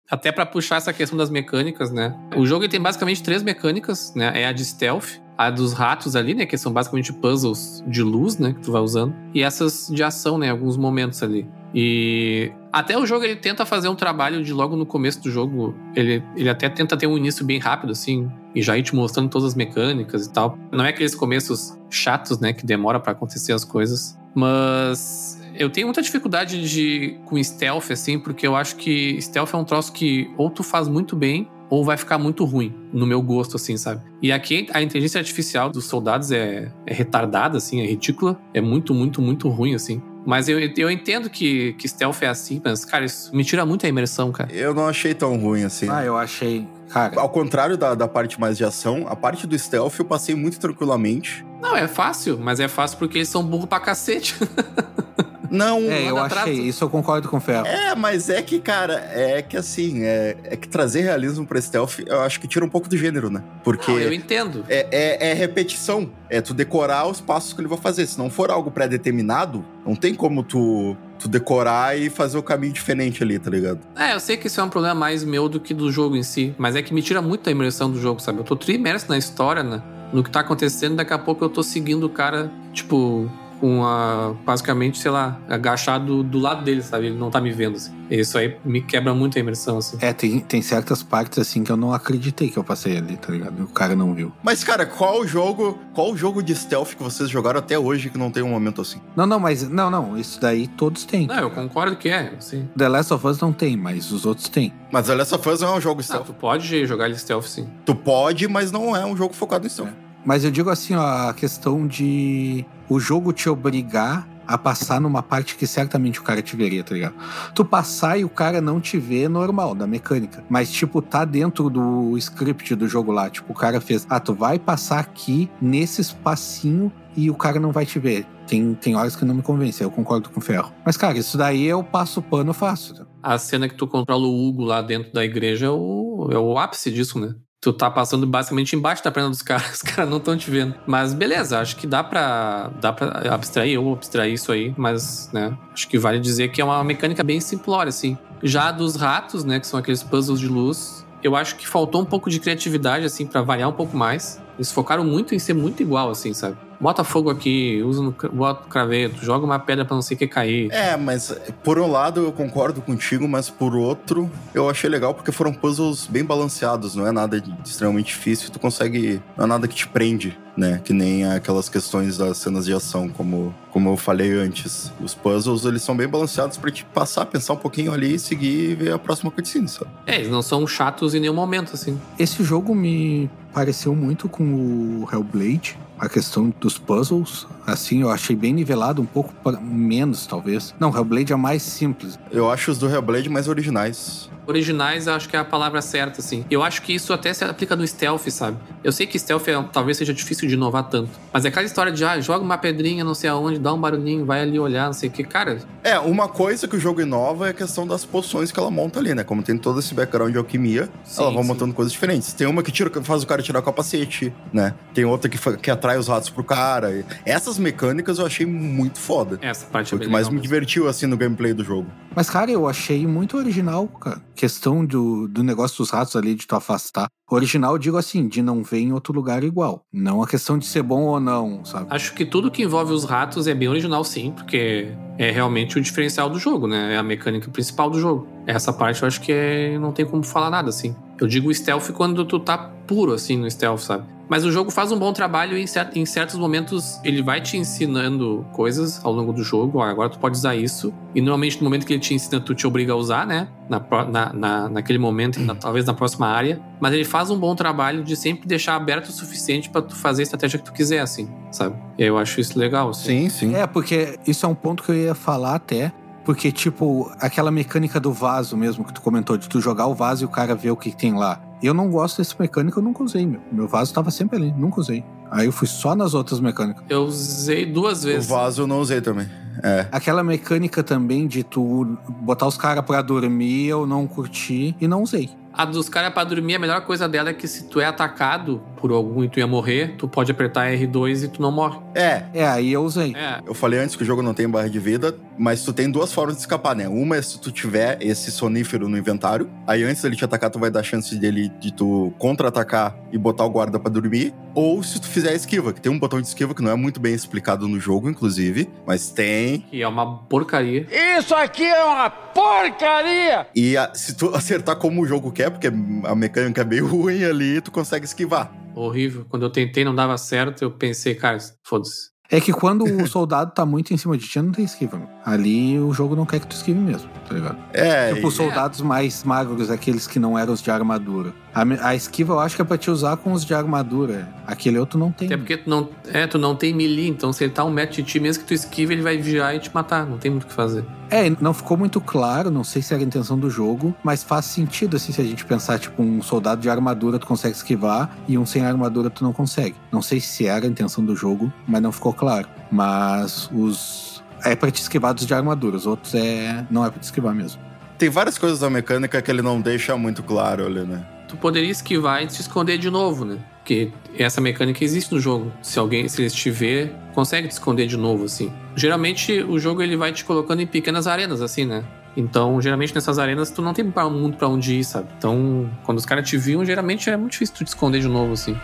[0.10, 2.16] Até pra puxar essa questão das mecânicas, né?
[2.36, 4.32] O jogo tem basicamente três mecânicas, né?
[4.36, 6.46] É a de stealth, a dos ratos ali, né?
[6.46, 8.54] Que são basicamente puzzles de luz, né?
[8.54, 9.16] Que tu vai usando.
[9.34, 10.52] E essas de ação, né?
[10.52, 11.48] Alguns momentos ali.
[11.74, 15.76] E até o jogo ele tenta fazer um trabalho de logo no começo do jogo.
[15.96, 18.32] Ele, ele até tenta ter um início bem rápido, assim.
[18.54, 20.58] E já ir te mostrando todas as mecânicas e tal.
[20.72, 22.54] Não é aqueles começos chatos, né?
[22.54, 24.18] Que demora pra acontecer as coisas.
[24.36, 29.58] Mas eu tenho muita dificuldade de com stealth, assim, porque eu acho que stealth é
[29.58, 33.22] um troço que ou tu faz muito bem, ou vai ficar muito ruim, no meu
[33.22, 34.02] gosto, assim, sabe?
[34.22, 38.40] E aqui a inteligência artificial dos soldados é, é retardada, assim, é ridícula.
[38.54, 40.02] É muito, muito, muito ruim, assim.
[40.26, 43.86] Mas eu, eu entendo que, que stealth é assim, mas, cara, isso me tira muito
[43.86, 44.52] a imersão, cara.
[44.52, 45.88] Eu não achei tão ruim assim.
[45.90, 46.68] Ah, eu achei...
[46.90, 50.34] Cara, Ao contrário da, da parte mais de ação, a parte do stealth eu passei
[50.34, 51.46] muito tranquilamente.
[51.62, 54.36] Não, é fácil, mas é fácil porque eles são burros pra cacete.
[55.56, 57.66] Não, é, eu achei, isso eu concordo com o Ferro.
[57.66, 62.00] É, mas é que, cara, é que assim, é, é que trazer realismo pra stealth,
[62.06, 63.44] eu acho que tira um pouco do gênero, né?
[63.64, 64.66] Porque Não, eu entendo.
[64.70, 66.10] é, é, é repetição.
[66.30, 68.06] É tu decorar os passos que ele vai fazer.
[68.08, 72.74] Se não for algo pré-determinado, não tem como tu, tu decorar e fazer o caminho
[72.74, 73.80] diferente ali, tá ligado?
[73.96, 76.24] É, eu sei que isso é um problema mais meu do que do jogo em
[76.24, 78.40] si, mas é que me tira muito a imersão do jogo, sabe?
[78.40, 79.82] Eu tô tri imerso na história, né?
[80.16, 84.34] no que tá acontecendo, daqui a pouco eu tô seguindo o cara, tipo, com a.
[84.46, 87.08] basicamente, sei lá, agachado do lado dele, sabe?
[87.08, 87.94] Ele não tá me vendo, assim.
[88.10, 89.98] Isso aí me quebra muito a imersão, assim.
[90.00, 93.32] É, tem, tem certas partes assim que eu não acreditei que eu passei ali, tá
[93.32, 93.64] ligado?
[93.64, 94.32] O cara não viu.
[94.44, 98.30] Mas, cara, qual jogo, qual jogo de stealth que vocês jogaram até hoje que não
[98.30, 99.00] tem um momento assim?
[99.16, 99.68] Não, não, mas.
[99.68, 100.18] Não, não.
[100.18, 101.28] Isso daí todos têm.
[101.28, 102.68] Não, eu concordo que é, assim.
[102.78, 104.74] The Last of Us não tem, mas os outros têm.
[104.92, 106.26] Mas The Last of Us não é um jogo Não, stealth.
[106.28, 107.68] tu pode jogar ele stealth, sim.
[107.86, 109.92] Tu pode, mas não é um jogo focado em stealth.
[110.26, 115.24] Mas eu digo assim, ó, a questão de o jogo te obrigar a passar numa
[115.24, 117.16] parte que certamente o cara te veria, tá ligado?
[117.54, 120.44] Tu passar e o cara não te vê é normal, da mecânica.
[120.50, 123.30] Mas, tipo, tá dentro do script do jogo lá.
[123.30, 127.72] Tipo, o cara fez, ah, tu vai passar aqui nesse espacinho e o cara não
[127.72, 128.26] vai te ver.
[128.46, 130.72] Tem, tem horas que não me convence, eu concordo com o Ferro.
[130.86, 132.96] Mas, cara, isso daí eu passo o pano fácil.
[132.96, 133.06] tá?
[133.24, 136.58] A cena que tu controla o Hugo lá dentro da igreja é o, é o
[136.60, 137.34] ápice disso, né?
[137.66, 140.76] Tu tá passando basicamente embaixo da perna dos caras, os caras não estão te vendo.
[140.86, 145.58] Mas beleza, acho que dá pra, dá pra abstrair, eu abstrair isso aí, mas, né,
[145.74, 148.16] acho que vale dizer que é uma mecânica bem simplória, assim.
[148.44, 152.06] Já dos ratos, né, que são aqueles puzzles de luz, eu acho que faltou um
[152.06, 154.40] pouco de criatividade, assim, pra variar um pouco mais.
[154.60, 156.56] Eles focaram muito em ser muito igual, assim, sabe?
[156.80, 160.18] Bota fogo aqui, usa no, bota no craveto, joga uma pedra pra não sei o
[160.18, 160.72] que cair.
[160.72, 165.32] É, mas por um lado eu concordo contigo, mas por outro eu achei legal porque
[165.32, 169.22] foram puzzles bem balanceados, não é nada extremamente difícil, tu consegue.
[169.38, 170.82] Não é nada que te prende, né?
[170.84, 174.92] Que nem aquelas questões das cenas de ação, como, como eu falei antes.
[175.02, 178.76] Os puzzles, eles são bem balanceados pra te passar, pensar um pouquinho ali, seguir e
[178.76, 179.90] ver a próxima cutscene, sabe?
[180.06, 182.00] É, eles não são chatos em nenhum momento, assim.
[182.18, 185.78] Esse jogo me pareceu muito com o Hellblade.
[185.98, 190.76] A questão dos puzzles, assim, eu achei bem nivelado, um pouco menos, talvez.
[190.78, 192.20] Não, Hellblade é mais simples.
[192.30, 194.30] Eu acho os do Hellblade mais originais.
[194.48, 196.46] Originais, eu acho que é a palavra certa, assim.
[196.50, 198.58] Eu acho que isso até se aplica no stealth, sabe?
[198.84, 201.10] Eu sei que stealth é- talvez seja difícil de inovar tanto.
[201.34, 204.26] Mas é aquela história de, ah, joga uma pedrinha não sei aonde, dá um barulhinho,
[204.26, 205.24] vai ali olhar, não sei o que.
[205.24, 208.72] Cara, É, uma coisa que o jogo inova é a questão das poções que ela
[208.72, 209.24] monta ali, né?
[209.24, 211.48] Como tem todo esse background de alquimia, Sim, ela vai sim.
[211.50, 212.34] montando coisas diferentes.
[212.34, 214.74] Tem uma que tira, faz o cara tirar o capacete, né?
[214.94, 216.92] Tem outra que, que atrai os ratos pro cara.
[216.92, 219.38] E Essas mecânicas eu achei muito foda.
[219.42, 221.88] essa parte Foi é o que mais legal me divertiu, assim, no gameplay do jogo.
[222.16, 224.22] Mas, cara, eu achei muito original, cara.
[224.36, 227.08] Questão do, do negócio dos ratos ali, de tu afastar.
[227.30, 229.84] Original, digo assim, de não ver em outro lugar igual.
[229.92, 231.88] Não a questão de ser bom ou não, sabe?
[231.90, 235.82] Acho que tudo que envolve os ratos é bem original, sim, porque é realmente o
[235.82, 236.94] diferencial do jogo, né?
[236.94, 238.28] É a mecânica principal do jogo.
[238.46, 239.80] Essa parte eu acho que é...
[239.80, 240.96] não tem como falar nada, assim.
[241.20, 244.15] Eu digo stealth quando tu tá puro, assim, no stealth, sabe?
[244.28, 247.40] Mas o jogo faz um bom trabalho e em, cer- em certos momentos ele vai
[247.42, 249.80] te ensinando coisas ao longo do jogo.
[249.80, 250.94] Ó, agora tu pode usar isso.
[251.14, 253.48] E normalmente no momento que ele te ensina, tu te obriga a usar, né?
[253.70, 256.60] Na, na, na, naquele momento, e na- talvez na próxima área.
[256.80, 260.22] Mas ele faz um bom trabalho de sempre deixar aberto o suficiente pra tu fazer
[260.22, 261.76] a estratégia que tu quiser, assim, sabe?
[261.98, 263.08] E eu acho isso legal, assim.
[263.24, 263.56] Sim, sim.
[263.56, 265.92] É, porque isso é um ponto que eu ia falar até.
[266.24, 270.24] Porque, tipo, aquela mecânica do vaso mesmo que tu comentou, de tu jogar o vaso
[270.24, 271.40] e o cara ver o que tem lá.
[271.64, 273.42] Eu não gosto dessa mecânica, eu nunca usei, meu.
[273.52, 275.04] Meu vaso tava sempre ali, nunca usei.
[275.32, 276.84] Aí eu fui só nas outras mecânicas.
[276.90, 278.30] Eu usei duas O vezes.
[278.30, 279.28] vaso eu não usei também.
[279.64, 279.88] É.
[279.92, 285.02] Aquela mecânica também de tu botar os caras pra dormir, eu não curti e não
[285.02, 285.30] usei.
[285.58, 288.62] A dos caras pra dormir, a melhor coisa dela é que se tu é atacado
[288.78, 291.80] por algum e tu ia morrer, tu pode apertar R2 e tu não morre.
[291.96, 293.16] É, É, aí eu usei.
[293.16, 293.42] É.
[293.46, 296.12] Eu falei antes que o jogo não tem barra de vida, mas tu tem duas
[296.14, 296.88] formas de escapar, né?
[296.88, 300.60] Uma é se tu tiver esse sonífero no inventário, aí antes dele te atacar, tu
[300.60, 304.34] vai dar chance dele de tu contra-atacar e botar o guarda pra dormir.
[304.54, 306.76] Ou se tu fizer a esquiva, que tem um botão de esquiva que não é
[306.76, 309.60] muito bem explicado no jogo, inclusive, mas tem.
[309.70, 310.88] Que é uma porcaria.
[311.18, 313.48] Isso aqui é uma porcaria!
[313.56, 317.24] E a- se tu acertar como o jogo quer, porque a mecânica é bem ruim
[317.24, 318.52] ali, tu consegue esquivar.
[318.76, 319.26] Horrível.
[319.30, 322.10] Quando eu tentei não dava certo, eu pensei, cara, foda-se.
[322.30, 324.98] É que quando o soldado tá muito em cima de ti, não tem esquiva.
[324.98, 325.15] meu.
[325.26, 327.58] Ali o jogo não quer que tu esquive mesmo, tá ligado?
[327.74, 331.34] É, tipo, e- os soldados mais magros, aqueles que não eram os de armadura.
[331.54, 334.28] A, a esquiva eu acho que é pra te usar com os de armadura.
[334.46, 335.28] Aquele outro não tem.
[335.28, 337.96] Até porque tu não, é, tu não tem melee, então se ele tá um metro
[337.96, 340.06] de ti, mesmo que tu esquive, ele vai vigiar e te matar.
[340.06, 340.86] Não tem muito o que fazer.
[341.10, 344.46] É, não ficou muito claro, não sei se era a intenção do jogo, mas faz
[344.46, 348.38] sentido assim se a gente pensar, tipo, um soldado de armadura tu consegue esquivar e
[348.38, 349.76] um sem armadura tu não consegue.
[349.92, 352.48] Não sei se era a intenção do jogo, mas não ficou claro.
[352.72, 354.05] Mas os.
[354.44, 356.66] É pra te esquivar dos de armadura, os outros é.
[356.70, 357.62] não é pra te esquivar mesmo.
[357.98, 361.06] tem várias coisas da mecânica que ele não deixa muito claro ali, né?
[361.28, 363.38] Tu poderia esquivar e se esconder de novo, né?
[363.58, 365.52] Porque essa mecânica existe no jogo.
[365.62, 368.54] Se alguém, se eles te ver, consegue te esconder de novo, assim.
[368.76, 371.84] Geralmente o jogo ele vai te colocando em pequenas arenas, assim, né?
[372.16, 375.08] Então, geralmente nessas arenas tu não tem muito pra onde ir, sabe?
[375.18, 378.34] Então, quando os caras te viam, geralmente é muito difícil tu te esconder de novo,
[378.34, 378.56] assim.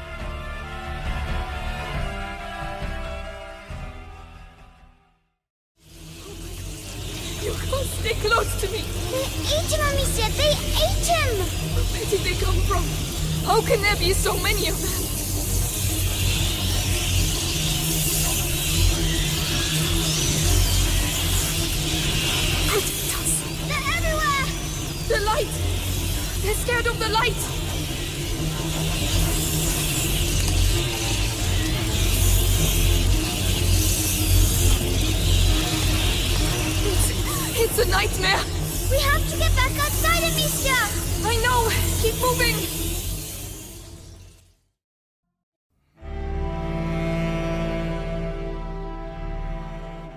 [13.61, 15.10] How can there be so many of them?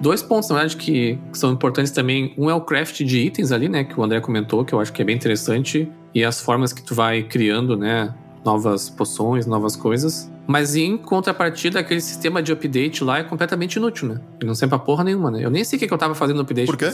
[0.04, 2.34] Dois pontos, na verdade, que são importantes também.
[2.36, 3.84] Um é o craft de itens ali, né?
[3.84, 5.90] Que o André comentou, que eu acho que é bem interessante.
[6.14, 8.14] E as formas que tu vai criando, né?
[8.44, 10.30] Novas poções, novas coisas.
[10.46, 14.20] Mas em contrapartida, aquele sistema de update lá é completamente inútil, né?
[14.38, 15.42] Ele não serve pra porra nenhuma, né?
[15.42, 16.66] Eu nem sei o que que eu tava fazendo no update.
[16.66, 16.92] Por quê?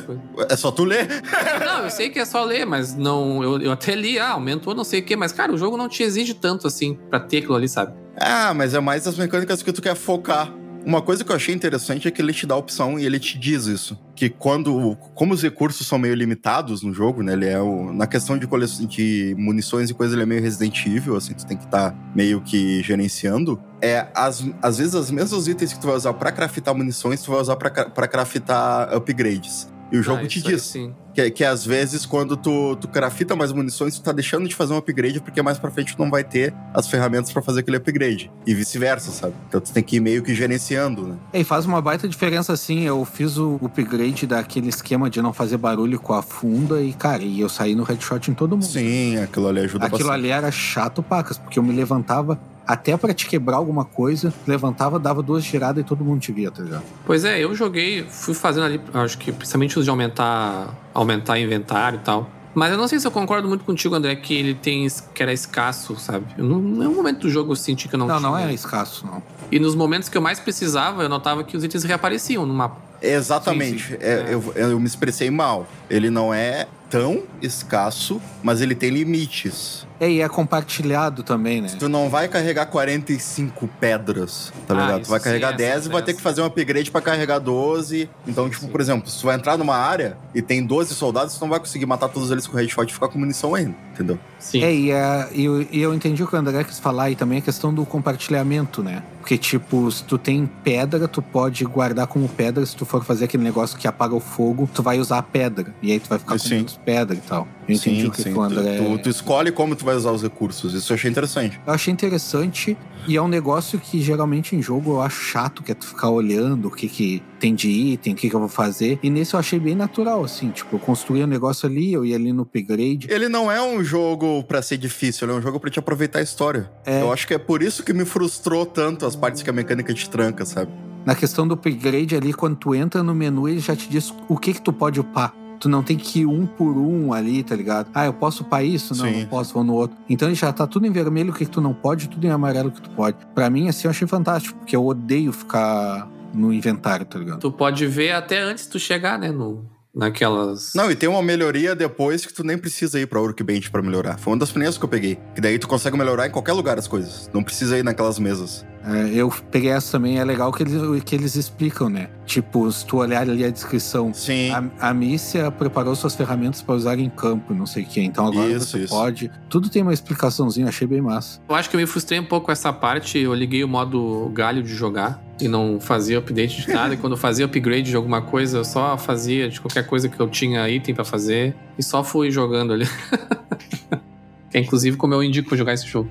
[0.48, 1.08] É só tu ler.
[1.66, 3.42] Não, eu sei que é só ler, mas não.
[3.42, 5.88] Eu, eu até li, ah, aumentou não sei o quê, mas, cara, o jogo não
[5.88, 7.92] te exige tanto assim pra ter aquilo ali, sabe?
[8.16, 10.52] Ah, mas é mais as mecânicas que tu quer focar.
[10.84, 13.18] Uma coisa que eu achei interessante é que ele te dá a opção e ele
[13.18, 13.98] te diz isso.
[14.14, 14.96] Que quando.
[15.14, 17.32] Como os recursos são meio limitados no jogo, né?
[17.32, 17.92] Ele é o.
[17.92, 18.66] Na questão de, cole...
[18.66, 22.40] de munições e coisas, ele é meio Resident Evil, assim, tu tem que estar meio
[22.40, 23.60] que gerenciando.
[23.82, 27.30] É, às, às vezes, os mesmos itens que tu vai usar pra craftar munições, tu
[27.30, 29.68] vai usar pra craftar upgrades.
[29.92, 30.62] E o jogo Ah, te diz.
[30.62, 30.92] sim.
[31.12, 34.72] Que, que às vezes, quando tu, tu crafta mais munições, tu tá deixando de fazer
[34.72, 37.78] um upgrade, porque mais pra frente tu não vai ter as ferramentas pra fazer aquele
[37.78, 38.30] upgrade.
[38.46, 39.34] E vice-versa, sabe?
[39.48, 41.16] Então tu tem que ir meio que gerenciando, né?
[41.32, 42.82] É, E faz uma baita diferença assim.
[42.84, 47.24] Eu fiz o upgrade daquele esquema de não fazer barulho com a funda e, cara,
[47.24, 48.64] e eu saí no headshot em todo mundo.
[48.64, 50.14] Sim, aquilo ali ajuda Aquilo bastante.
[50.20, 54.98] ali era chato, pacas, porque eu me levantava até pra te quebrar alguma coisa, levantava,
[54.98, 56.82] dava duas giradas e todo mundo te via, tá ligado?
[57.04, 61.98] Pois é, eu joguei, fui fazendo ali, acho que principalmente os de aumentar, aumentar inventário
[61.98, 62.30] e tal.
[62.54, 65.32] Mas eu não sei se eu concordo muito contigo, André, que ele tem que era
[65.32, 66.26] escasso, sabe?
[66.36, 68.50] Eu não, em nenhum momento do jogo eu senti que eu não, Não, não, tinha.
[68.50, 69.22] é escasso, não.
[69.52, 72.76] E nos momentos que eu mais precisava, eu notava que os itens reapareciam no mapa.
[73.00, 73.82] Exatamente.
[73.82, 73.96] Sim, sim.
[74.00, 74.34] É, É.
[74.34, 75.66] Eu, eu me expressei mal.
[75.88, 79.86] Ele não é tão escasso, mas ele tem limites.
[80.00, 81.68] É, e é compartilhado também, né?
[81.78, 85.02] Tu não vai carregar 45 pedras, tá Ah, ligado?
[85.02, 86.12] Tu vai sim, carregar essa 10 e vai ter diferença.
[86.16, 88.08] que fazer um upgrade pra carregar 12.
[88.26, 91.40] Então, tipo, por exemplo, se tu vai entrar numa área e tem 12 soldados, tu
[91.42, 94.18] não vai conseguir matar todos eles com headshot e ficar com munição ainda, entendeu?
[94.38, 94.62] Sim.
[94.64, 97.14] É, e, é, e eu, e eu entendi o que o André quis falar e
[97.16, 99.02] também a questão do compartilhamento, né?
[99.20, 102.64] Porque, tipo, se tu tem pedra, tu pode guardar como pedra.
[102.64, 105.74] Se tu for fazer aquele negócio que apaga o fogo, tu vai usar a pedra.
[105.82, 106.54] E aí tu vai ficar com Sim.
[106.56, 107.46] menos pedra e tal.
[107.74, 108.76] Entendi o que, que o André...
[108.76, 110.74] Tu, tu escolhe como tu vai usar os recursos.
[110.74, 111.60] Isso eu achei interessante.
[111.66, 115.72] Eu achei interessante e é um negócio que geralmente em jogo eu acho chato, que
[115.72, 118.48] é tu ficar olhando o que, que tem de item, o que, que eu vou
[118.48, 118.98] fazer.
[119.02, 120.50] E nesse eu achei bem natural, assim.
[120.50, 123.06] Tipo, eu construí um negócio ali, eu ia ali no upgrade.
[123.10, 126.18] Ele não é um jogo pra ser difícil, ele é um jogo pra te aproveitar
[126.18, 126.70] a história.
[126.84, 127.02] É.
[127.02, 129.92] Eu acho que é por isso que me frustrou tanto as partes que a mecânica
[129.94, 130.70] te tranca, sabe?
[131.04, 134.36] Na questão do upgrade ali, quando tu entra no menu, ele já te diz o
[134.36, 135.34] que que tu pode upar.
[135.60, 137.88] Tu não tem que ir um por um ali, tá ligado?
[137.94, 138.96] Ah, eu posso upar isso?
[138.96, 139.20] Não, Sim.
[139.20, 139.96] não posso, vou no outro.
[140.08, 142.70] Então ele já tá tudo em vermelho o que, tu não pode, tudo em amarelo
[142.70, 143.18] o que tu pode.
[143.34, 147.40] Pra mim, assim, eu achei fantástico, porque eu odeio ficar no inventário, tá ligado?
[147.40, 149.30] Tu pode ver até antes de tu chegar, né?
[149.30, 149.62] No,
[149.94, 150.72] naquelas.
[150.74, 154.18] Não, e tem uma melhoria depois que tu nem precisa ir pra Workbench pra melhorar.
[154.18, 155.18] Foi uma das primeiras que eu peguei.
[155.34, 157.28] Que daí tu consegue melhorar em qualquer lugar as coisas.
[157.34, 158.64] Não precisa ir naquelas mesas.
[158.84, 162.08] É, eu peguei essa também, é legal que eles, que eles explicam, né?
[162.24, 164.50] Tipo, se tu olhar ali a descrição, Sim.
[164.50, 168.00] a, a Mícia preparou suas ferramentas pra usar em campo, não sei o quê.
[168.00, 168.94] Então agora Isso, você isso.
[168.94, 169.30] pode.
[169.48, 171.40] Tudo tem uma explicaçãozinha, achei bem massa.
[171.48, 173.18] Eu acho que eu me frustrei um pouco com essa parte.
[173.18, 176.94] Eu liguei o modo galho de jogar e não fazia update de nada.
[176.94, 180.18] e quando eu fazia upgrade de alguma coisa, eu só fazia de qualquer coisa que
[180.18, 182.86] eu tinha item pra fazer e só fui jogando ali.
[184.50, 186.10] que é inclusive como eu indico jogar esse jogo.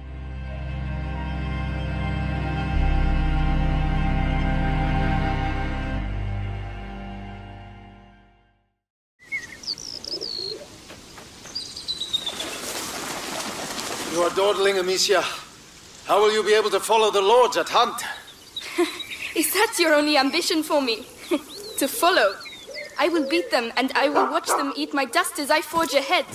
[14.79, 15.21] Amicia.
[16.05, 18.01] How will you be able to follow the lords at hunt?
[19.35, 21.05] Is that your only ambition for me?
[21.77, 22.35] to follow?
[22.97, 25.93] I will beat them, and I will watch them eat my dust as I forge
[25.93, 26.25] ahead.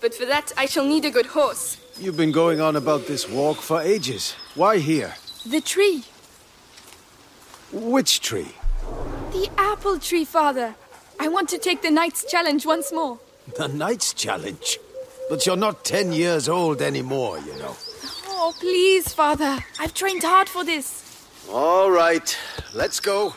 [0.00, 1.76] But for that, I shall need a good horse.
[1.98, 4.34] You've been going on about this walk for ages.
[4.54, 5.14] Why here?
[5.44, 6.04] The tree.
[7.72, 8.54] Which tree?
[9.32, 10.74] The apple tree, father.
[11.18, 13.18] I want to take the knight's challenge once more.
[13.56, 14.78] The Knight's Challenge.
[15.28, 17.76] But you're not ten years old anymore, you know.
[18.28, 19.58] Oh, please, father.
[19.80, 21.02] I've trained hard for this.
[21.52, 22.36] All right,
[22.74, 23.34] let's go.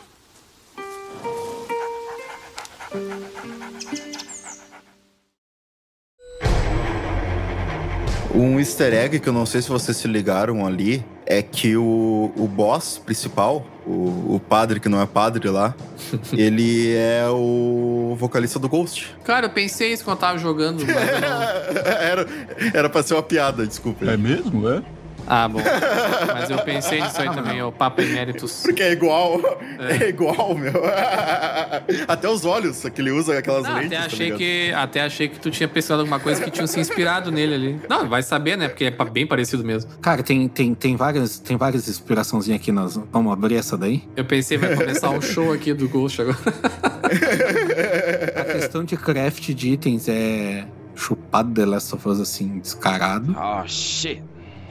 [8.33, 12.33] Um easter egg que eu não sei se vocês se ligaram ali é que o,
[12.35, 15.75] o boss principal, o, o padre que não é padre lá,
[16.33, 19.15] ele é o vocalista do Ghost.
[19.23, 21.83] Cara, eu pensei isso quando eu tava jogando, mas não...
[21.85, 22.27] era,
[22.73, 24.05] era pra ser uma piada, desculpa.
[24.05, 24.81] É mesmo, é?
[25.29, 25.59] Ah, bom.
[26.33, 28.63] Mas eu pensei nisso aí também, o Papa Emeritus.
[28.63, 29.39] Porque é igual,
[29.77, 30.73] é, igual, meu.
[32.07, 33.87] Até os olhos que ele usa aquelas Não, lentes.
[33.87, 34.37] até tá achei ligado?
[34.39, 37.81] que até achei que tu tinha pensado alguma coisa que tinha se inspirado nele ali.
[37.87, 38.67] Não, vai saber, né?
[38.67, 39.91] Porque é bem parecido mesmo.
[40.01, 42.71] Cara, tem, tem, tem, várias, tem várias inspiraçõezinhas aqui.
[42.71, 44.03] Nós, vamos abrir essa daí?
[44.15, 46.37] Eu pensei vai começar um show aqui do Ghost agora.
[48.35, 50.65] A questão de craft de itens é
[50.95, 53.35] chupado The Last of Us, assim, descarado.
[53.37, 54.21] Oh shit.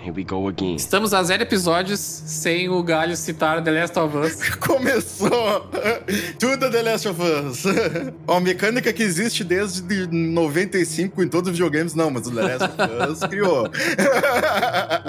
[0.00, 0.76] Here we go again.
[0.76, 4.48] Estamos a zero episódios sem o Galho citar The Last of Us.
[4.56, 5.68] Começou!
[6.38, 7.64] Tudo The Last of Us.
[8.26, 12.64] Uma mecânica que existe desde 95 em todos os videogames, não, mas o The Last
[12.64, 13.68] of Us criou.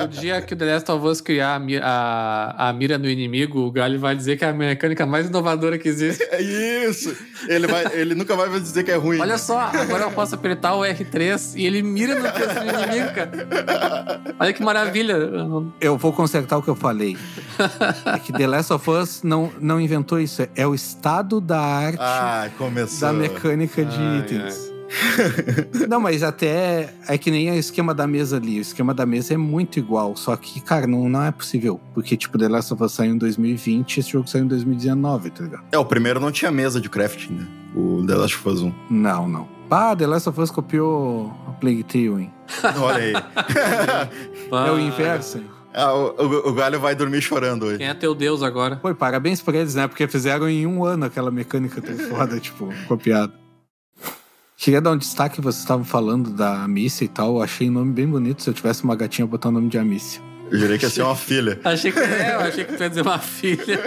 [0.04, 3.08] O dia que o The Last of Us criar a, mi- a, a mira no
[3.10, 6.24] inimigo, o Galho vai dizer que é a mecânica mais inovadora que existe.
[6.32, 7.16] É isso!
[7.48, 9.20] Ele, vai, ele nunca vai dizer que é ruim.
[9.20, 14.22] Olha só, agora eu posso apertar o R3 e ele mira no inimigo, cara.
[14.40, 14.79] Olha que maravilha.
[15.80, 17.18] Eu vou consertar o que eu falei.
[18.06, 20.48] É que The Last of Us não, não inventou isso.
[20.56, 23.08] É o estado da arte Ah, começou.
[23.08, 24.70] da mecânica de Ai, itens.
[25.88, 28.58] Não, mas até é que nem o esquema da mesa ali.
[28.58, 30.16] O esquema da mesa é muito igual.
[30.16, 31.80] Só que, cara, não, não é possível.
[31.94, 35.30] Porque, tipo, The Last of Us saiu em 2020 e esse jogo saiu em 2019,
[35.30, 35.64] tá ligado?
[35.72, 37.48] É, o primeiro não tinha mesa de crafting, né?
[37.76, 38.74] O The Last of Us 1.
[38.90, 39.48] Não, não.
[39.72, 42.34] Ah, The Last of Us copiou a Plague Tale, hein?
[42.82, 43.14] Olha aí.
[44.68, 45.42] É o inverso?
[45.74, 47.78] Ah, o, o- o Galho vai dormir chorando hoje.
[47.78, 48.78] Quem é teu Deus agora?
[48.78, 49.88] Pô, parabéns pra eles, né?
[49.88, 53.32] Porque fizeram em um ano aquela mecânica tão foda, tipo, copiada.
[54.58, 57.36] Queria dar um destaque, vocês estavam falando da Amicia e tal.
[57.36, 58.42] Eu achei o nome bem bonito.
[58.42, 60.22] Se eu tivesse uma gatinha, eu ia botar o nome de Amicia.
[60.52, 61.60] Eu jurei que ia ser uma filha.
[61.64, 63.80] Achei que, é, eu achei que tu ia dizer uma filha.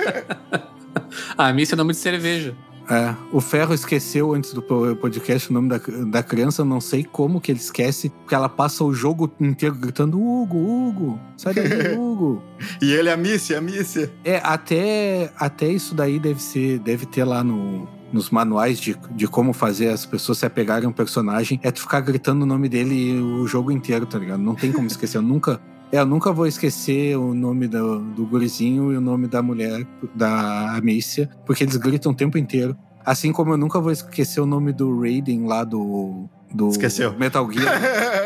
[1.37, 2.55] A Miss é nome de cerveja.
[2.91, 7.05] É, o Ferro esqueceu antes do po- podcast o nome da, da criança, não sei
[7.05, 11.67] como que ele esquece, porque ela passa o jogo inteiro gritando: Hugo, Hugo, sai daí,
[11.97, 12.43] Hugo.
[12.81, 14.11] E ele é a Missy, a Missy.
[14.25, 19.27] É, até, até isso daí deve ser, deve ter lá no, nos manuais de, de
[19.27, 22.69] como fazer as pessoas se apegarem a um personagem, é tu ficar gritando o nome
[22.69, 24.41] dele o jogo inteiro, tá ligado?
[24.43, 25.19] Não tem como esquecer.
[25.19, 25.61] Eu nunca.
[25.93, 29.87] É, eu nunca vou esquecer o nome do, do gurizinho e o nome da mulher,
[30.15, 32.75] da Amicia, porque eles gritam o tempo inteiro.
[33.05, 36.29] Assim como eu nunca vou esquecer o nome do Raiden lá do.
[36.51, 37.13] do Esqueceu.
[37.19, 37.79] Metal Gear.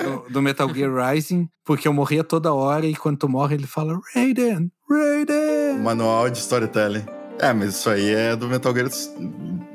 [0.04, 3.66] do, do Metal Gear Rising, porque eu morria toda hora e quando tu morre ele
[3.66, 5.82] fala Raiden, Raiden.
[5.82, 7.04] Manual de storytelling.
[7.40, 8.88] É, mas isso aí é do Metal Gear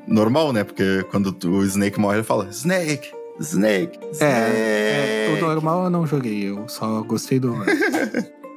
[0.08, 0.64] normal, né?
[0.64, 4.24] Porque quando o Snake morre, ele fala Snake, Snake, Snake.
[4.24, 7.56] É, é, o normal eu não joguei, eu só gostei do.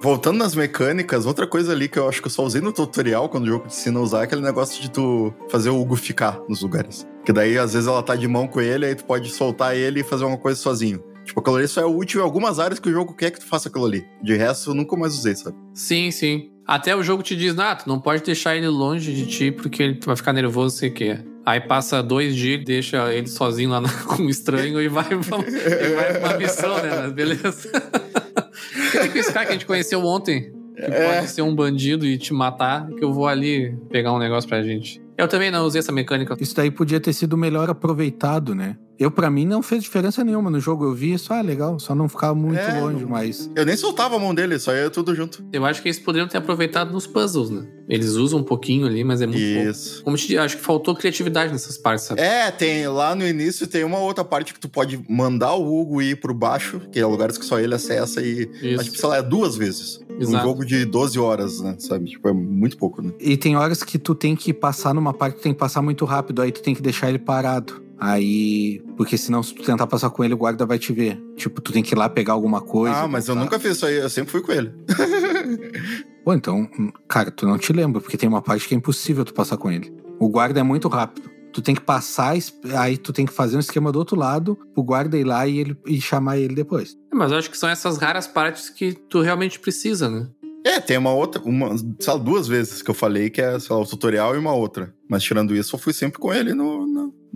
[0.03, 3.27] Voltando nas mecânicas, outra coisa ali que eu acho que eu só usei no tutorial
[3.29, 5.97] quando o jogo te ensina a usar é aquele negócio de tu fazer o Hugo
[5.97, 7.07] ficar nos lugares.
[7.25, 10.01] Que daí, às vezes, ela tá de mão com ele, aí tu pode soltar ele
[10.01, 11.03] e fazer uma coisa sozinho.
[11.25, 13.47] Tipo, aquilo ali só é útil em algumas áreas que o jogo quer que tu
[13.47, 14.07] faça aquilo ali.
[14.23, 15.57] De resto, eu nunca mais usei, sabe?
[15.73, 16.51] Sim, sim.
[16.67, 19.83] Até o jogo te diz, ah, tu não pode deixar ele longe de ti porque
[19.83, 21.19] ele vai ficar nervoso, sei o quê.
[21.45, 25.95] Aí passa dois dias, deixa ele sozinho lá com um estranho e vai, vamos- e
[25.95, 26.91] vai pra uma missão, né?
[27.03, 27.69] Mas beleza.
[28.93, 32.17] Tem que esse cara que a gente conheceu ontem, que pode ser um bandido e
[32.17, 35.03] te matar, que eu vou ali pegar um negócio pra gente.
[35.19, 36.37] Eu também não usei essa mecânica.
[36.41, 38.77] Isso daí podia ter sido melhor aproveitado, né?
[38.99, 40.85] Eu, pra mim, não fez diferença nenhuma no jogo.
[40.85, 43.51] Eu vi isso, ah, legal, só não ficava muito É, longe, não- mas.
[43.57, 45.45] Eu nem soltava a mão dele, só ia tudo junto.
[45.53, 47.67] Eu acho que eles poderiam ter aproveitado nos puzzles, né?
[47.89, 49.69] Eles usam um pouquinho ali, mas é muito pouco.
[49.71, 50.03] Isso.
[50.05, 52.21] Como eu te disse, acho que faltou criatividade nessas partes, sabe?
[52.21, 56.01] É, tem lá no início tem uma outra parte que tu pode mandar o Hugo
[56.01, 58.49] ir pro baixo, que é lugares que só ele acessa e.
[58.63, 58.77] Isso.
[58.77, 60.01] Mas, tipo, sei lá, é duas vezes.
[60.09, 60.45] Um Exato.
[60.47, 61.75] jogo de 12 horas, né?
[61.79, 62.07] Sabe?
[62.11, 63.11] Tipo, é muito pouco, né?
[63.19, 66.05] E tem horas que tu tem que passar numa parte, tu tem que passar muito
[66.05, 67.84] rápido, aí tu tem que deixar ele parado.
[68.05, 68.83] Aí.
[68.99, 71.19] Porque senão, se tu tentar passar com ele, o guarda vai te ver.
[71.37, 72.95] Tipo, tu tem que ir lá pegar alguma coisa.
[72.95, 73.45] ah, mas eu voltar.
[73.47, 74.75] nunca fiz isso aí, eu sempre fui com ele.
[76.23, 79.25] Pô, então, hum, cara, tu não te lembra, porque tem uma parte que é impossível
[79.25, 79.91] tu passar com ele.
[80.21, 81.31] O guarda é muito rápido.
[81.51, 82.35] Tu tem que passar,
[82.77, 85.59] aí tu tem que fazer um esquema do outro lado, pro guarda ir lá e,
[85.61, 86.97] ele, e chamar ele depois.
[87.13, 90.29] Mas eu acho que são essas raras partes que tu realmente precisa, né?
[90.65, 93.77] É, tem uma outra, uma, sei lá, duas vezes que eu falei que é, sei
[93.77, 94.95] lá, o tutorial e uma outra.
[95.09, 96.87] Mas tirando isso, eu fui sempre com ele no,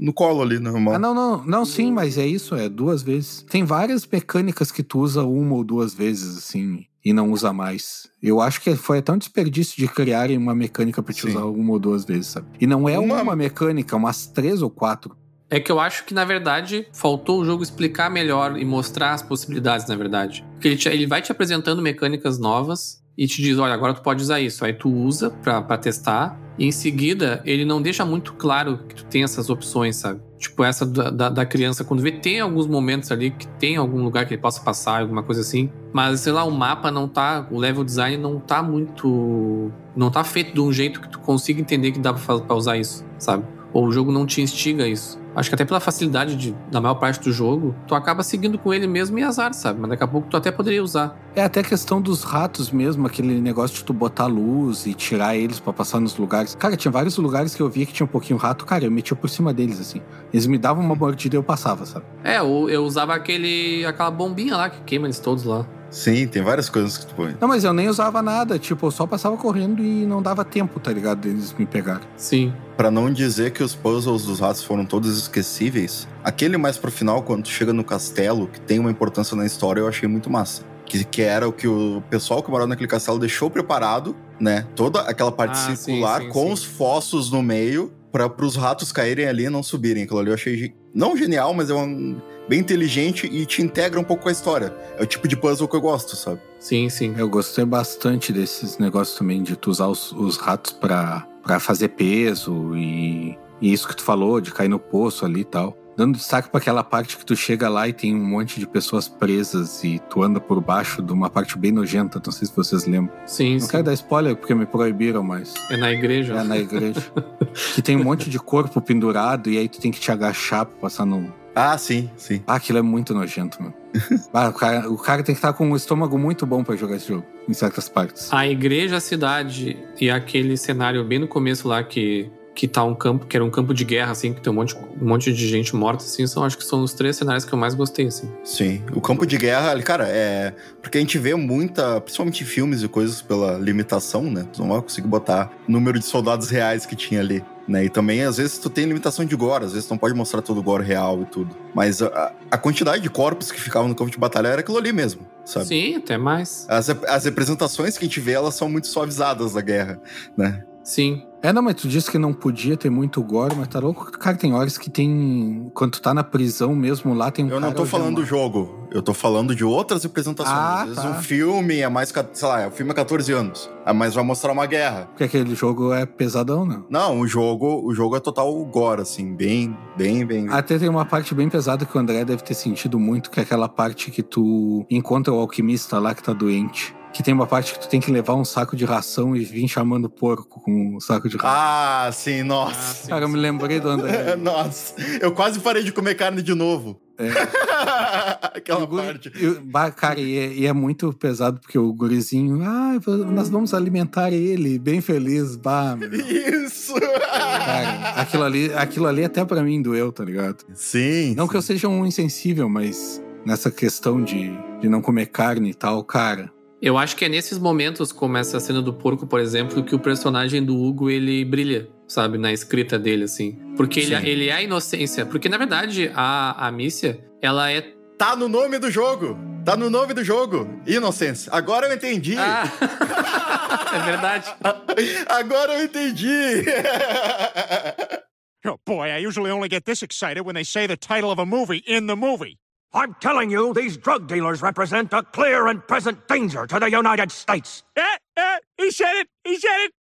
[0.00, 0.94] no, colo ali, no irmão.
[0.94, 3.44] Ah, não, não, não, sim, mas é isso, é duas vezes.
[3.50, 8.08] Tem várias mecânicas que tu usa uma ou duas vezes, assim, e não usa mais.
[8.22, 11.28] Eu acho que foi até um desperdício de criarem uma mecânica pra te Sim.
[11.30, 12.46] usar uma ou duas vezes, sabe?
[12.60, 15.16] E não é Uma- uma, mecânica, umas três ou quatro.
[15.50, 19.22] É que eu acho que, na verdade, faltou o jogo explicar melhor e mostrar as
[19.22, 20.44] possibilidades, na verdade.
[20.52, 24.00] Porque ele, te- ele vai te apresentando mecânicas novas e te diz, olha, agora tu
[24.00, 24.64] pode usar isso.
[24.64, 26.40] Aí tu usa pra testar.
[26.56, 30.20] E em seguida, ele não deixa muito claro que tu tem essas opções, sabe?
[30.38, 34.04] Tipo, essa da, da, da criança, quando vê, tem alguns momentos ali que tem algum
[34.04, 35.68] lugar que ele possa passar, alguma coisa assim.
[35.92, 37.44] Mas, sei lá, o mapa não tá.
[37.50, 39.72] O level design não tá muito.
[39.96, 42.76] Não tá feito de um jeito que tu consiga entender que dá pra, pra usar
[42.76, 43.44] isso, sabe?
[43.72, 45.18] Ou o jogo não te instiga a isso.
[45.36, 48.74] Acho que até pela facilidade de, da maior parte do jogo, tu acaba seguindo com
[48.74, 49.78] ele mesmo e azar, sabe?
[49.80, 51.16] Mas daqui a pouco tu até poderia usar.
[51.36, 55.60] É até questão dos ratos mesmo, aquele negócio de tu botar luz e tirar eles
[55.60, 56.56] pra passar nos lugares.
[56.56, 59.16] Cara, tinha vários lugares que eu via que tinha um pouquinho rato, cara, eu metia
[59.16, 60.00] por cima deles, assim.
[60.32, 62.04] Eles me davam uma mordida e eu passava, sabe?
[62.24, 65.64] É, ou eu usava aquele, aquela bombinha lá que queima eles todos lá.
[65.90, 67.36] Sim, tem várias coisas que tu põe.
[67.40, 68.58] Não, mas eu nem usava nada.
[68.58, 71.20] Tipo, eu só passava correndo e não dava tempo, tá ligado?
[71.20, 72.00] Deles me pegar.
[72.16, 72.52] Sim.
[72.76, 77.22] Pra não dizer que os puzzles dos ratos foram todos esquecíveis, aquele mais pro final,
[77.22, 80.62] quando tu chega no castelo, que tem uma importância na história, eu achei muito massa.
[80.86, 84.66] Que, que era o que o pessoal que morava naquele castelo deixou preparado, né?
[84.74, 86.52] Toda aquela parte Ah, sim, circular sim, com sim.
[86.52, 90.04] os fossos no meio para os ratos caírem ali e não subirem.
[90.04, 92.16] Aquilo ali eu achei não genial, mas é um,
[92.48, 94.74] bem inteligente e te integra um pouco com a história.
[94.98, 96.40] É o tipo de puzzle que eu gosto, sabe?
[96.58, 97.14] Sim, sim.
[97.16, 101.88] Eu gostei bastante desses negócios também, de tu usar os, os ratos pra, pra fazer
[101.88, 105.76] peso e, e isso que tu falou, de cair no poço ali e tal.
[105.96, 109.08] Dando destaque pra aquela parte que tu chega lá e tem um monte de pessoas
[109.08, 112.86] presas e tu anda por baixo de uma parte bem nojenta, não sei se vocês
[112.86, 113.12] lembram.
[113.26, 113.68] Sim, Não sim.
[113.68, 116.34] quero dar spoiler porque me proibiram, mas É na igreja.
[116.34, 117.02] é na igreja.
[117.74, 120.76] que tem um monte de corpo pendurado e aí tu tem que te agachar pra
[120.82, 121.32] passar no.
[121.58, 122.40] Ah, sim, sim.
[122.46, 123.74] Ah, aquilo é muito nojento, mano.
[124.32, 126.96] Ah, o, cara, o cara tem que estar com um estômago muito bom pra jogar
[126.96, 128.32] esse jogo, em certas partes.
[128.32, 132.94] A igreja, a cidade e aquele cenário bem no começo lá que, que tá um
[132.94, 135.48] campo, que era um campo de guerra, assim, que tem um monte, um monte de
[135.48, 138.30] gente morta, assim, são, acho que são os três cenários que eu mais gostei, assim.
[138.44, 138.82] Sim.
[138.92, 140.54] O campo de guerra, cara, é.
[140.80, 144.46] Porque a gente vê muita, principalmente filmes e coisas pela limitação, né?
[144.52, 147.42] Tu não vai conseguir botar o número de soldados reais que tinha ali.
[147.68, 147.84] Né?
[147.84, 150.40] E também, às vezes, tu tem limitação de gore, às vezes tu não pode mostrar
[150.40, 151.54] todo o gore real e tudo.
[151.74, 154.90] Mas a, a quantidade de corpos que ficavam no campo de batalha era aquilo ali
[154.90, 155.66] mesmo, sabe?
[155.66, 156.64] Sim, até mais.
[156.66, 160.00] As, as representações que a gente vê, elas são muito suavizadas da guerra,
[160.34, 160.64] né?
[160.88, 161.22] Sim.
[161.42, 164.10] É, não, mas tu disse que não podia ter muito gore, mas tá louco?
[164.12, 165.70] Cara, tem horas que tem.
[165.74, 168.88] Quando tu tá na prisão mesmo lá, tem um Eu não tô falando do jogo,
[168.90, 170.56] eu tô falando de outras representações.
[170.56, 171.10] Ah, Às vezes tá.
[171.10, 174.50] um filme é mais, sei lá, o filme é 14 anos, ah, mas vai mostrar
[174.50, 175.08] uma guerra.
[175.10, 176.86] Porque aquele jogo é pesadão, não?
[176.88, 180.48] Não, o jogo, o jogo é total gore, assim, bem, bem, bem.
[180.48, 183.42] Até tem uma parte bem pesada que o André deve ter sentido muito, que é
[183.42, 186.97] aquela parte que tu encontra o alquimista lá que tá doente.
[187.12, 189.66] Que tem uma parte que tu tem que levar um saco de ração e vir
[189.66, 191.50] chamando o porco com um saco de ração.
[191.52, 193.08] Ah, sim, nossa.
[193.08, 194.36] Cara, eu me lembrei do André.
[194.40, 197.00] nossa, eu quase parei de comer carne de novo.
[197.18, 197.28] É.
[198.54, 199.32] Aquela guri- parte.
[199.34, 202.92] e bah, cara, e é, e é muito pesado porque o gurizinho, ah,
[203.32, 206.08] nós vamos alimentar ele, bem feliz, bah, meu.
[206.14, 206.94] Isso!
[206.94, 210.64] Cara, aquilo ali, aquilo ali até pra mim doeu, tá ligado?
[210.74, 211.34] Sim.
[211.34, 215.74] Não que eu seja um insensível, mas nessa questão de, de não comer carne e
[215.74, 216.52] tal, cara.
[216.80, 219.98] Eu acho que é nesses momentos, como essa cena do porco, por exemplo, que o
[219.98, 222.38] personagem do Hugo, ele brilha, sabe?
[222.38, 223.58] Na escrita dele, assim.
[223.76, 224.26] Porque ele, Sim.
[224.26, 225.26] ele é a inocência.
[225.26, 227.80] Porque, na verdade, a, a Mícia, ela é...
[228.16, 229.36] Tá no nome do jogo.
[229.64, 230.80] Tá no nome do jogo.
[230.86, 231.52] Inocência.
[231.52, 232.36] Agora eu entendi.
[232.36, 232.64] Ah!
[233.94, 234.46] é verdade.
[235.28, 236.64] Agora eu entendi.
[238.66, 241.46] Oh boy, I usually only get this excited when they say the title of a
[241.46, 242.58] movie in the movie.
[242.94, 247.30] I'm telling you, these drug dealers represent a clear and present danger to the United
[247.30, 247.84] States.
[247.96, 249.28] Eh, eh, he said it!
[249.44, 249.92] He said it!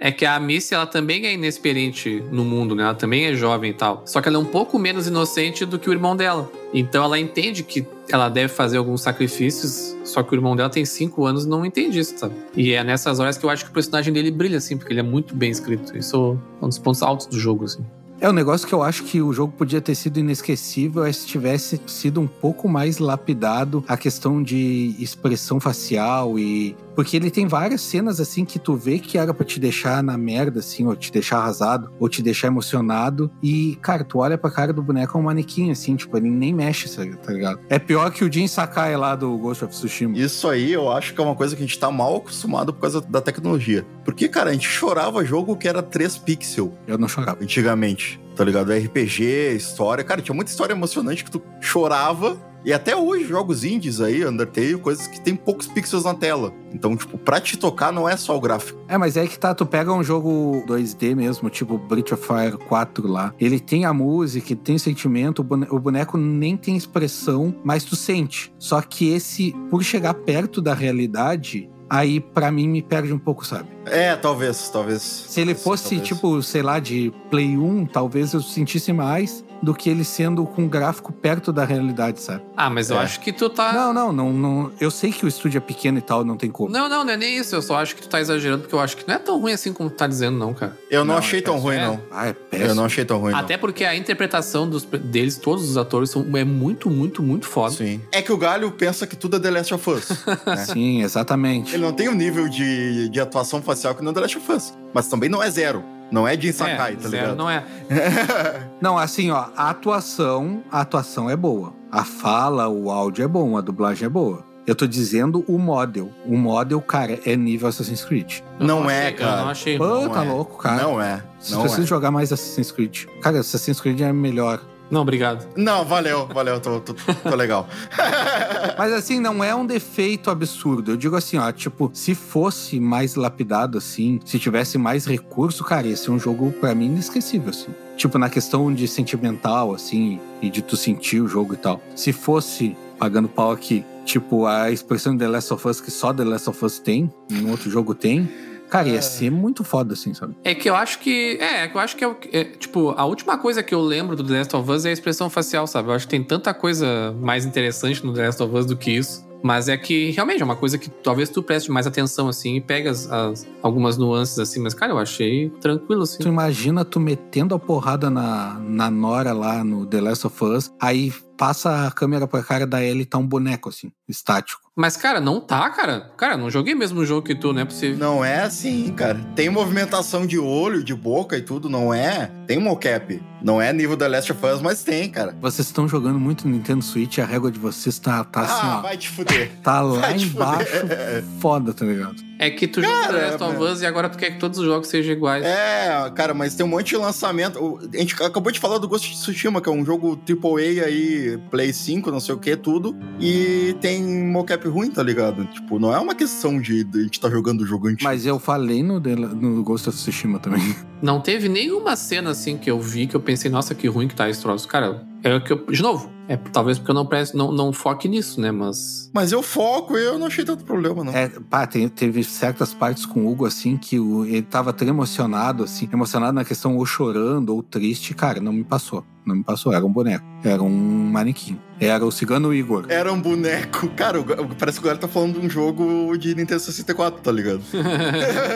[0.00, 2.82] É que a Missy, ela também é inexperiente no mundo, né?
[2.82, 4.02] Ela também é jovem e tal.
[4.06, 6.50] Só que ela é um pouco menos inocente do que o irmão dela.
[6.72, 10.84] Então ela entende que ela deve fazer alguns sacrifícios, só que o irmão dela tem
[10.84, 12.34] cinco anos e não entende isso, sabe?
[12.56, 15.00] E é nessas horas que eu acho que o personagem dele brilha, assim, porque ele
[15.00, 15.96] é muito bem escrito.
[15.96, 17.84] Isso é um dos pontos altos do jogo, assim.
[18.22, 21.26] É um negócio que eu acho que o jogo podia ter sido inesquecível é se
[21.26, 26.76] tivesse sido um pouco mais lapidado a questão de expressão facial e.
[26.94, 30.16] Porque ele tem várias cenas assim que tu vê que era pra te deixar na
[30.18, 33.30] merda, assim, ou te deixar arrasado, ou te deixar emocionado.
[33.42, 36.52] E, cara, tu olha pra cara do boneco, é um manequim, assim, tipo, ele nem
[36.54, 37.60] mexe, tá ligado?
[37.68, 40.16] É pior que o Jin Sakai lá do Ghost of Tsushima.
[40.18, 42.80] Isso aí eu acho que é uma coisa que a gente tá mal acostumado por
[42.80, 43.86] causa da tecnologia.
[44.04, 47.38] Porque, cara, a gente chorava jogo que era 3 pixels Eu não chorava.
[47.42, 48.20] antigamente.
[48.34, 48.72] Tá ligado?
[48.72, 50.02] RPG, história.
[50.02, 52.36] Cara, tinha muita história emocionante que tu chorava.
[52.64, 56.52] E até hoje, jogos indies aí, Undertale, coisas que tem poucos pixels na tela.
[56.72, 58.78] Então, tipo, pra te tocar não é só o gráfico.
[58.88, 62.56] É, mas é que tá, tu pega um jogo 2D mesmo, tipo Breath of Fire
[62.68, 63.34] 4 lá.
[63.40, 67.96] Ele tem a música, tem sentimento, o bone- o boneco nem tem expressão, mas tu
[67.96, 68.52] sente.
[68.58, 73.44] Só que esse, por chegar perto da realidade, aí pra mim me perde um pouco,
[73.46, 73.68] sabe?
[73.86, 75.02] É, talvez, talvez.
[75.02, 76.08] Se ele fosse, talvez.
[76.08, 80.62] tipo, sei lá, de Play 1, talvez eu sentisse mais do que ele sendo com
[80.62, 82.42] um gráfico perto da realidade, sabe?
[82.56, 83.02] Ah, mas eu É.
[83.02, 83.72] acho que tu tá.
[83.72, 84.72] Não, não, não, não.
[84.80, 86.70] Eu sei que o estúdio é pequeno e tal, não tem como.
[86.70, 87.54] Não, não, não é nem isso.
[87.54, 89.52] Eu só acho que tu tá exagerando, porque eu acho que não é tão ruim
[89.52, 90.76] assim como tu tá dizendo, não, cara.
[90.90, 91.86] Eu não, Não, achei é tão ruim, é.
[91.86, 92.00] não.
[92.10, 92.70] Ah, é péssimo.
[92.70, 93.38] Eu não achei tão ruim, não.
[93.38, 97.74] Até porque a interpretação dos, deles, todos os atores, são, é muito, muito, muito foda.
[97.74, 98.00] Sim.
[98.10, 100.08] É que o Galho pensa que tudo é The Last of Us.
[100.46, 100.56] né?
[100.56, 101.74] Sim, exatamente.
[101.74, 104.52] Ele não tem o nível de, de atuação facial que não é The Last of
[104.52, 104.74] Us.
[104.94, 105.82] Mas também não é zero.
[106.12, 107.34] Não é Jin Sakai, é, tá ligado?
[107.36, 107.64] não é.
[108.80, 111.72] Não, assim, ó, a atuação, a atuação é boa.
[111.90, 114.44] A fala, o áudio é bom, a dublagem é boa.
[114.66, 116.10] Eu Eu tô dizendo o model.
[116.24, 118.40] O model, cara, é nível Assassin's Creed.
[118.60, 119.40] Eu Não achei- é, Eu cara.
[119.42, 119.76] não achei.
[119.78, 120.28] Pô, Não tá é.
[120.28, 120.82] louco, cara.
[120.82, 121.22] Não é.
[121.40, 121.86] Vocês Não precisam é.
[121.88, 123.06] jogar mais Assassin's Creed.
[123.20, 124.60] Cara, Assassin's Creed é melhor.
[124.92, 125.48] Não, obrigado.
[125.56, 127.66] Não, valeu, valeu, tô, tô, tô legal.
[128.76, 130.92] Mas assim, não é um defeito absurdo.
[130.92, 135.88] Eu digo assim, ó, tipo, se fosse mais lapidado assim, se tivesse mais recurso, cara,
[135.88, 137.70] esse é um jogo pra mim inesquecível, assim.
[137.96, 141.80] Tipo, na questão de sentimental, assim, e de tu sentir o jogo e tal.
[141.96, 146.12] Se fosse, pagando pau aqui, tipo, a expressão de The Last of Us que só
[146.12, 148.30] The Last of Us tem, nenhum outro jogo tem,
[148.72, 150.34] cara, ia ser muito foda, assim, sabe?
[150.44, 151.36] É que eu acho que.
[151.40, 153.74] É, é que eu acho que é, o que- é, Tipo, a última coisa que
[153.74, 155.88] eu lembro do The Last of Us é a expressão facial, sabe?
[155.88, 158.90] Eu acho que tem tanta coisa mais interessante no The Last of Us do que
[158.90, 159.30] isso.
[159.44, 162.60] Mas é que realmente é uma coisa que talvez tu preste mais atenção, assim, e
[162.60, 164.60] pega as, as- algumas nuances, assim.
[164.60, 166.18] Mas, cara, eu achei tranquilo, assim.
[166.22, 170.72] Tu imagina tu metendo a porrada na, na Nora lá no The Last of Us,
[170.80, 174.61] aí passa a câmera pra cara da Ellie e tá um boneco, assim, estático.
[174.74, 176.12] Mas, cara, não tá, cara.
[176.16, 177.98] Cara, não joguei mesmo o jogo que tu, não é possível.
[177.98, 179.18] Não é assim, cara.
[179.36, 182.30] Tem movimentação de olho, de boca e tudo, não é?
[182.46, 183.22] Tem mocap.
[183.42, 185.36] Não é nível The Last of Us, mas tem, cara.
[185.40, 188.82] Vocês estão jogando muito Nintendo Switch, a régua de vocês tá, tá assim, ah, ó.
[188.82, 189.50] vai te fuder.
[189.62, 191.24] Tá lá vai te embaixo, fuder.
[191.40, 192.22] foda, tá ligado?
[192.38, 193.72] É que tu joga Cara, The Last of.
[193.72, 195.44] Us e agora tu quer que todos os jogos sejam iguais.
[195.44, 197.78] É, cara, mas tem um monte de lançamento.
[197.92, 201.38] A gente acabou de falar do Ghost of Tsushima, que é um jogo AAA aí,
[201.50, 202.96] Play 5, não sei o que, tudo.
[203.20, 205.44] E tem mocap ruim, tá ligado?
[205.46, 208.04] Tipo, não é uma questão de, de a gente tá jogando o jogo antigo.
[208.04, 210.74] Mas eu falei no, no Ghost of Tsushima também.
[211.02, 214.14] Não teve nenhuma cena assim que eu vi que eu pensei, nossa, que ruim que
[214.14, 214.68] tá esse troço.
[214.68, 215.66] Cara, é o que eu.
[215.66, 218.50] De novo, é talvez porque eu não, presto, não, não foque nisso, né?
[218.50, 219.10] Mas.
[219.14, 221.12] Mas eu foco e eu não achei tanto problema, não.
[221.14, 224.86] É, pá, tem- teve certas partes com o Hugo, assim, que o- ele tava tão
[224.88, 228.14] emocionado, assim, emocionado na questão ou chorando ou triste.
[228.14, 229.04] Cara, não me passou.
[229.24, 229.72] Não me passou.
[229.72, 230.24] Era um boneco.
[230.42, 231.56] Era um manequim.
[231.78, 232.86] Era o Cigano Igor.
[232.88, 233.88] Era um boneco.
[233.90, 234.20] Cara,
[234.58, 237.60] parece que o galera tá falando de um jogo de Nintendo 64, tá ligado?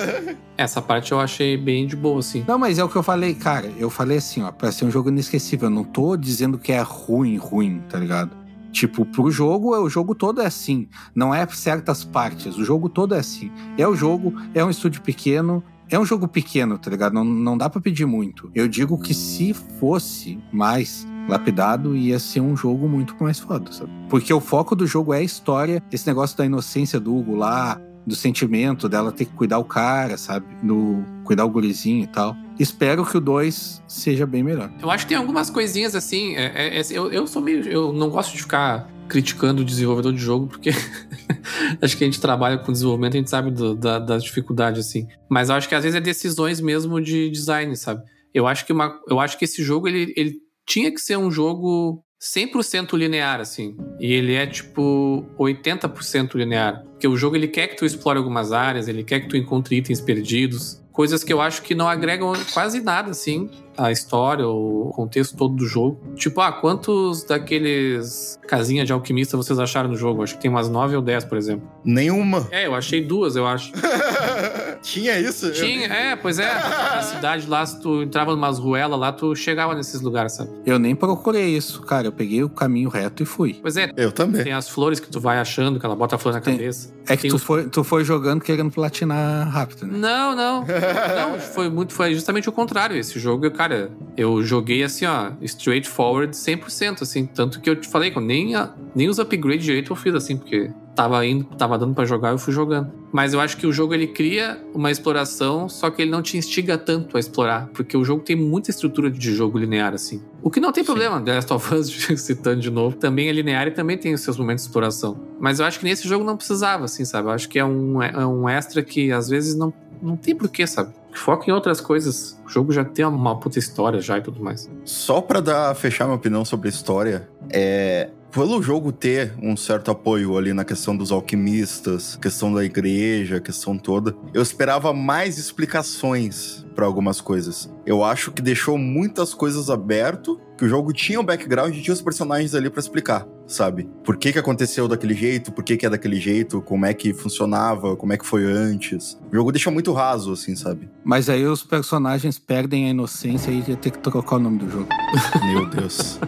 [0.59, 2.45] Essa parte eu achei bem de boa, assim.
[2.49, 3.71] Não, mas é o que eu falei, cara.
[3.79, 5.67] Eu falei assim, ó, pra ser um jogo inesquecível.
[5.69, 8.37] Eu não tô dizendo que é ruim, ruim, tá ligado?
[8.73, 10.87] Tipo, pro jogo, o jogo todo é assim.
[11.15, 12.59] Não é certas partes.
[12.59, 13.51] O jogo todo é assim.
[13.79, 15.65] É o jogo, é um estúdio pequeno.
[15.89, 17.15] É um jogo pequeno, tá ligado?
[17.15, 18.51] Não, não dá pra pedir muito.
[18.55, 23.91] Eu digo que se fosse mais lapidado, ia ser um jogo muito mais foda, sabe?
[24.09, 27.81] Porque o foco do jogo é a história, esse negócio da inocência do Hugo lá,
[28.07, 30.47] do sentimento dela ter que cuidar o cara, sabe?
[30.63, 32.37] Do cuidar o gurizinho e tal.
[32.59, 34.71] Espero que o 2 seja bem melhor.
[34.81, 36.35] Eu acho que tem algumas coisinhas assim.
[36.37, 37.67] é- é- é- eu, eu sou meio.
[37.69, 40.71] Eu não gosto de ficar criticando o desenvolvedor de jogo, porque
[41.81, 45.07] acho que a gente trabalha com desenvolvimento, a gente sabe do- da, das dificuldades, assim.
[45.29, 48.03] Mas eu acho que às vezes é decisões mesmo de design, sabe?
[48.35, 50.35] Eu acho que, uma, eu acho que esse jogo ele, ele
[50.67, 53.77] tinha que ser um jogo 100% linear, assim.
[54.01, 56.83] E ele é tipo 80% linear.
[56.91, 59.77] Porque o jogo ele quer que tu explore algumas áreas, ele quer que tu encontre
[59.77, 60.83] itens perdidos.
[60.97, 65.55] Coisas que eu acho que não agregam quase nada, assim, a história, o contexto todo
[65.55, 66.01] do jogo.
[66.15, 70.23] Tipo, ah, quantos daqueles casinha de alquimista vocês acharam no jogo?
[70.23, 71.69] Acho que tem umas 9 ou 10, por exemplo.
[71.85, 72.49] Nenhuma.
[72.51, 73.73] É, eu achei duas, eu acho.
[74.83, 75.51] Tinha isso?
[75.53, 76.51] Tinha, é, pois é.
[76.51, 80.51] A cidade lá, se tu entrava numas ruelas lá, tu chegava nesses lugares, sabe?
[80.65, 82.07] Eu nem procurei isso, cara.
[82.09, 83.59] Eu peguei o caminho reto e fui.
[83.61, 84.43] Pois é, Eu também.
[84.45, 86.57] tem as flores que tu vai achando, que ela bota a flor na Tem.
[86.57, 86.95] cabeça.
[87.09, 89.97] É que Tem tu os- foi, tu foi jogando querendo platinar rápido, né?
[89.99, 90.65] Não, não.
[91.17, 92.97] Não, foi muito, foi justamente o contrário.
[92.97, 97.27] Esse jogo, cara, eu joguei assim, ó, straightforward 100%, assim.
[97.27, 100.15] Tanto que eu te falei que eu nem, a- nem os upgrades direito eu fiz,
[100.15, 102.91] assim, porque tava indo, tava dando pra jogar, eu fui jogando.
[103.13, 106.37] Mas eu acho que o jogo ele cria uma exploração, só que ele não te
[106.37, 110.23] instiga tanto a explorar, porque o jogo tem muita estrutura de jogo linear, assim.
[110.43, 111.91] O que não tem problema, The Last of Us,
[112.21, 115.19] citando de novo, também é linear e também tem os seus momentos de exploração.
[115.39, 117.29] Mas eu acho que nesse jogo não precisava, assim, sabe?
[117.29, 119.73] Eu acho que é um, é um extra que às vezes não,
[120.03, 120.93] não tem porquê, sabe?
[121.17, 122.39] Foca em outras coisas.
[122.47, 124.71] O jogo já tem uma puta história já e tudo mais.
[124.85, 128.11] Só pra dar, fechar minha opinião sobre a história, é.
[128.31, 133.79] Pelo jogo ter um certo apoio ali na questão dos alquimistas, questão da igreja, questão
[133.79, 137.73] toda, eu esperava mais explicações pra algumas coisas.
[137.87, 141.93] Eu acho que deixou muitas coisas aberto, que o jogo tinha um background e tinha
[141.93, 143.89] os personagens ali pra explicar, sabe?
[144.03, 147.13] Por que que aconteceu daquele jeito, por que que é daquele jeito, como é que
[147.13, 149.19] funcionava, como é que foi antes.
[149.31, 150.89] O jogo deixa muito raso, assim, sabe?
[151.05, 154.71] Mas aí os personagens perdem a inocência e ia ter que trocar o nome do
[154.71, 154.89] jogo.
[155.53, 156.19] Meu Deus.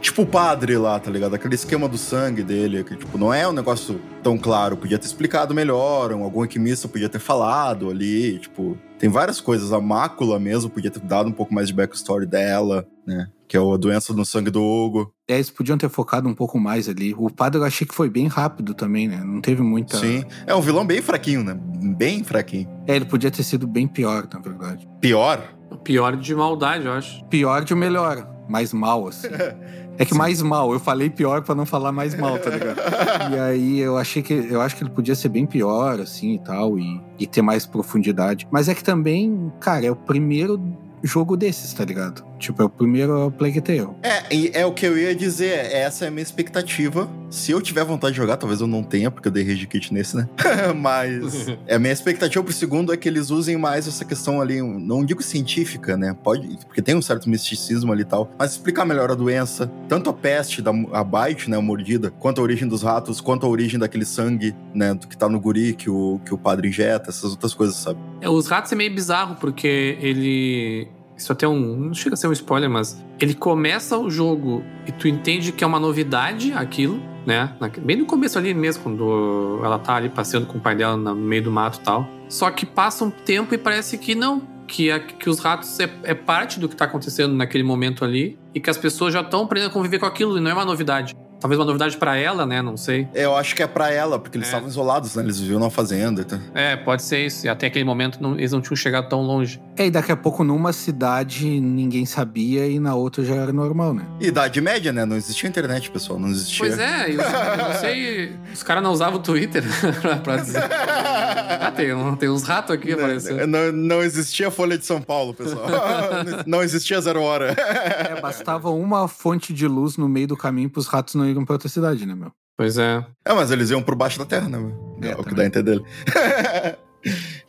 [0.00, 1.34] tipo o padre lá, tá ligado?
[1.34, 4.76] Aquele esquema do sangue dele, que tipo, não é um negócio tão claro.
[4.76, 8.76] Podia ter explicado melhor, um- algum alquimista podia ter falado ali, tipo...
[8.98, 9.74] Tem várias coisas.
[9.74, 12.86] A mácula mesmo podia ter dado um pouco mais de backstory dela.
[13.06, 13.28] Né?
[13.48, 15.12] Que é a doença no sangue do Hugo.
[15.28, 17.14] É, eles podiam ter focado um pouco mais ali.
[17.16, 19.22] O padre eu achei que foi bem rápido também, né?
[19.24, 19.98] Não teve muita.
[19.98, 20.24] Sim.
[20.46, 21.56] É um vilão bem fraquinho, né?
[21.96, 22.68] Bem fraquinho.
[22.86, 24.88] É, ele podia ter sido bem pior, na verdade.
[25.00, 25.40] Pior?
[25.84, 27.24] Pior de maldade, eu acho.
[27.26, 28.28] Pior de melhor.
[28.48, 29.28] Mais mal, assim.
[29.98, 32.78] É que mais mal, eu falei pior pra não falar mais mal, tá ligado?
[33.32, 36.38] e aí eu achei que eu acho que ele podia ser bem pior, assim e
[36.38, 38.46] tal, e, e ter mais profundidade.
[38.50, 40.60] Mas é que também, cara, é o primeiro
[41.02, 42.24] jogo desses, tá ligado?
[42.38, 43.88] Tipo, é o primeiro Plague Tale.
[44.02, 47.08] É, e é o que eu ia dizer, essa é a minha expectativa.
[47.30, 49.92] Se eu tiver vontade de jogar, talvez eu não tenha, porque eu dei rage kit
[49.92, 50.28] nesse, né?
[50.76, 54.60] Mas é, a minha expectativa pro segundo é que eles usem mais essa questão ali,
[54.60, 56.16] não digo científica, né?
[56.22, 60.10] Pode, porque tem um certo misticismo ali e tal, mas explicar melhor a doença, tanto
[60.10, 63.48] a peste, da, a bite, né, a mordida, quanto a origem dos ratos, quanto a
[63.48, 67.10] origem daquele sangue, né, do que tá no guri, que o, que o padre injeta,
[67.10, 67.98] essas outras coisas, sabe?
[68.20, 71.76] É, os ratos é meio bizarro, porque ele isso até um.
[71.76, 75.64] Não chega a ser um spoiler, mas ele começa o jogo e tu entende que
[75.64, 77.52] é uma novidade aquilo, né?
[77.80, 81.14] Bem no começo ali mesmo, quando ela tá ali passeando com o pai dela no
[81.14, 82.08] meio do mato e tal.
[82.28, 84.54] Só que passa um tempo e parece que não.
[84.66, 88.36] Que, a, que os ratos é, é parte do que tá acontecendo naquele momento ali
[88.52, 90.64] e que as pessoas já estão aprendendo a conviver com aquilo e não é uma
[90.64, 91.14] novidade.
[91.40, 92.62] Talvez uma novidade para ela, né?
[92.62, 93.06] Não sei.
[93.14, 94.50] É, eu acho que é para ela, porque eles é.
[94.50, 95.22] estavam isolados, né?
[95.22, 96.22] Eles viviam na fazenda.
[96.22, 96.40] Então.
[96.54, 97.46] É, pode ser isso.
[97.46, 99.60] E até aquele momento não, eles não tinham chegado tão longe.
[99.76, 103.92] É, e daqui a pouco numa cidade ninguém sabia e na outra já era normal,
[103.92, 104.06] né?
[104.20, 105.04] Idade média, né?
[105.04, 106.18] Não existia internet, pessoal.
[106.18, 106.58] Não existia.
[106.58, 108.32] Pois é, eu, eu não sei.
[108.52, 109.62] Os caras não usavam o Twitter
[110.24, 110.64] pra dizer.
[110.64, 113.46] Ah, tem, tem uns ratos aqui aparecendo.
[113.46, 115.66] Não, não existia Folha de São Paulo, pessoal.
[116.46, 117.54] não existia Zero Hora.
[117.56, 121.54] É, bastava uma fonte de luz no meio do caminho pros ratos não irem pra
[121.54, 122.32] outra cidade, né, meu?
[122.56, 123.04] Pois é.
[123.24, 124.98] É, mas eles iam por baixo da terra, né, meu?
[125.02, 125.82] É, é o que dá a entender.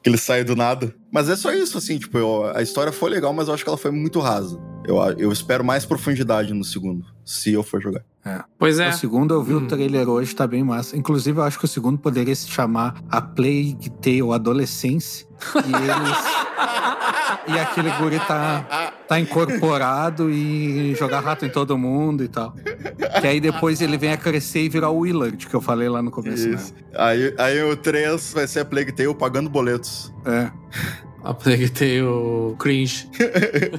[0.04, 0.94] que ele sai do nada.
[1.12, 3.70] Mas é só isso, assim, tipo, eu, a história foi legal, mas eu acho que
[3.70, 4.60] ela foi muito rasa.
[4.86, 8.04] Eu, eu espero mais profundidade no segundo, se eu for jogar.
[8.26, 8.44] É.
[8.58, 8.90] Pois é.
[8.90, 9.60] O segundo eu vi hum.
[9.60, 10.98] o trailer hoje, tá bem massa.
[10.98, 15.28] Inclusive, eu acho que o segundo poderia se chamar A Plague Tale Adolescência.
[15.56, 16.18] E eles.
[17.56, 22.54] e aquele guri tá, tá incorporado e jogar rato em todo mundo e tal.
[23.22, 26.02] Que aí depois ele vem a crescer e virar o Willard, que eu falei lá
[26.02, 26.48] no começo.
[26.50, 26.58] Né?
[26.96, 30.14] Aí, aí o 3 vai ser a Plague Tale pagando boletos.
[30.26, 30.52] É.
[31.24, 33.10] A Plague Tale cringe.
[33.20, 33.72] é.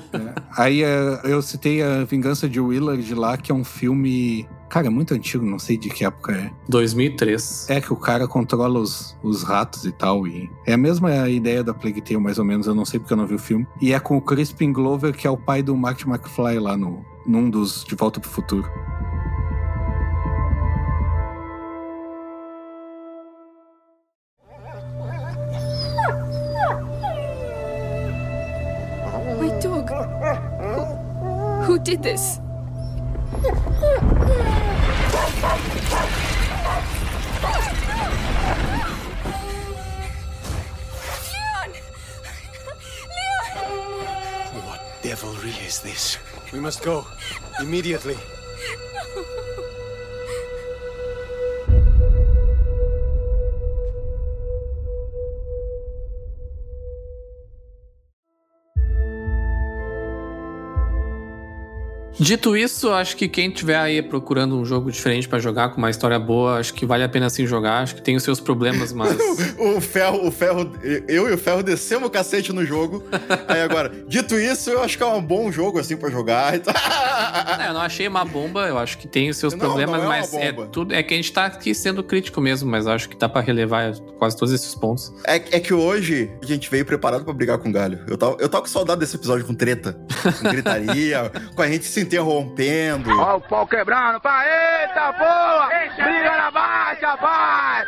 [0.57, 4.90] Aí é, eu citei a Vingança de Willard lá, que é um filme Cara, é
[4.90, 6.51] muito antigo, não sei de que época é.
[6.68, 7.70] 2003.
[7.70, 10.26] É que o cara controla os, os ratos e tal.
[10.26, 12.66] E é a mesma ideia da Plague Tale, mais ou menos.
[12.66, 13.66] Eu não sei porque eu não vi o filme.
[13.80, 17.03] E é com o Crispin Glover, que é o pai do Marty McFly lá no,
[17.28, 18.66] num dos De Volta pro Futuro.
[29.38, 29.90] My dog.
[30.60, 32.40] Who, who did this?
[44.64, 46.18] What devilry is this?
[46.53, 47.07] We must go.
[47.61, 48.16] Immediately.
[62.18, 65.88] Dito isso, acho que quem tiver aí procurando um jogo diferente para jogar com uma
[65.88, 67.82] história boa, acho que vale a pena sim jogar.
[67.82, 69.16] Acho que tem os seus problemas, mas.
[69.56, 70.72] o ferro, o ferro,
[71.06, 73.04] eu e o ferro descemos o cacete no jogo.
[73.46, 76.54] aí agora, dito isso, eu acho que é um bom jogo assim para jogar.
[76.54, 80.12] é, eu não achei uma bomba, eu acho que tem os seus não, problemas, não
[80.12, 83.08] é mas é tudo é que a gente tá aqui sendo crítico mesmo, mas acho
[83.08, 85.12] que dá para relevar quase todos esses pontos.
[85.24, 88.00] É, é que hoje a gente veio preparado para brigar com o galho.
[88.08, 89.96] Eu tava, eu tava com saudade desse episódio com treta,
[90.42, 93.11] com gritaria, com a gente se interrompendo.
[93.20, 94.46] Ó, o pau quebrando, pai,
[94.82, 95.68] eita boa!
[95.94, 97.84] Briga na baixa, pai!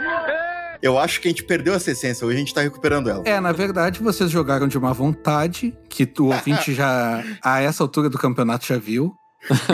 [0.83, 3.23] Eu acho que a gente perdeu essa essência, hoje a gente tá recuperando ela.
[3.27, 8.09] É, na verdade, vocês jogaram de uma vontade que o ouvinte já, a essa altura
[8.09, 9.15] do campeonato, já viu.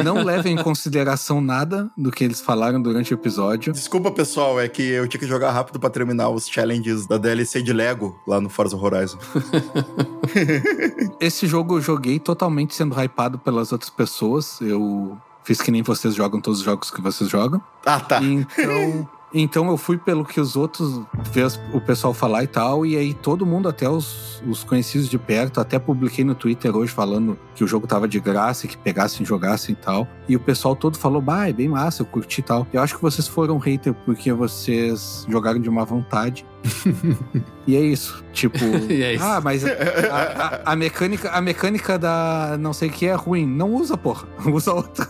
[0.05, 3.72] Não levem em consideração nada do que eles falaram durante o episódio.
[3.72, 7.62] Desculpa, pessoal, é que eu tinha que jogar rápido para terminar os challenges da DLC
[7.62, 9.18] de Lego lá no Forza Horizon.
[11.20, 14.60] Esse jogo eu joguei totalmente sendo hypado pelas outras pessoas.
[14.60, 17.60] Eu fiz que nem vocês jogam todos os jogos que vocês jogam.
[17.84, 18.20] Ah, tá.
[18.22, 21.03] Então, Então eu fui pelo que os outros,
[21.33, 25.09] ver as- o pessoal falar e tal, e aí todo mundo, até os, os conhecidos
[25.09, 28.68] de perto, até publiquei no Twitter hoje falando que o jogo tava de graça e
[28.68, 30.07] que pegassem e jogassem e tal.
[30.29, 32.66] E o pessoal todo falou, bah, é bem massa, eu curti e tal.
[32.72, 36.47] Eu acho que vocês foram hater porque vocês jogaram de má vontade.
[37.66, 38.24] e é isso.
[38.33, 38.59] Tipo,
[38.89, 39.24] é isso.
[39.24, 43.47] ah, mas a, a- a mecânica, a mecânica da não sei o que é ruim.
[43.47, 44.27] Não usa, porra.
[44.47, 45.09] Usa outra.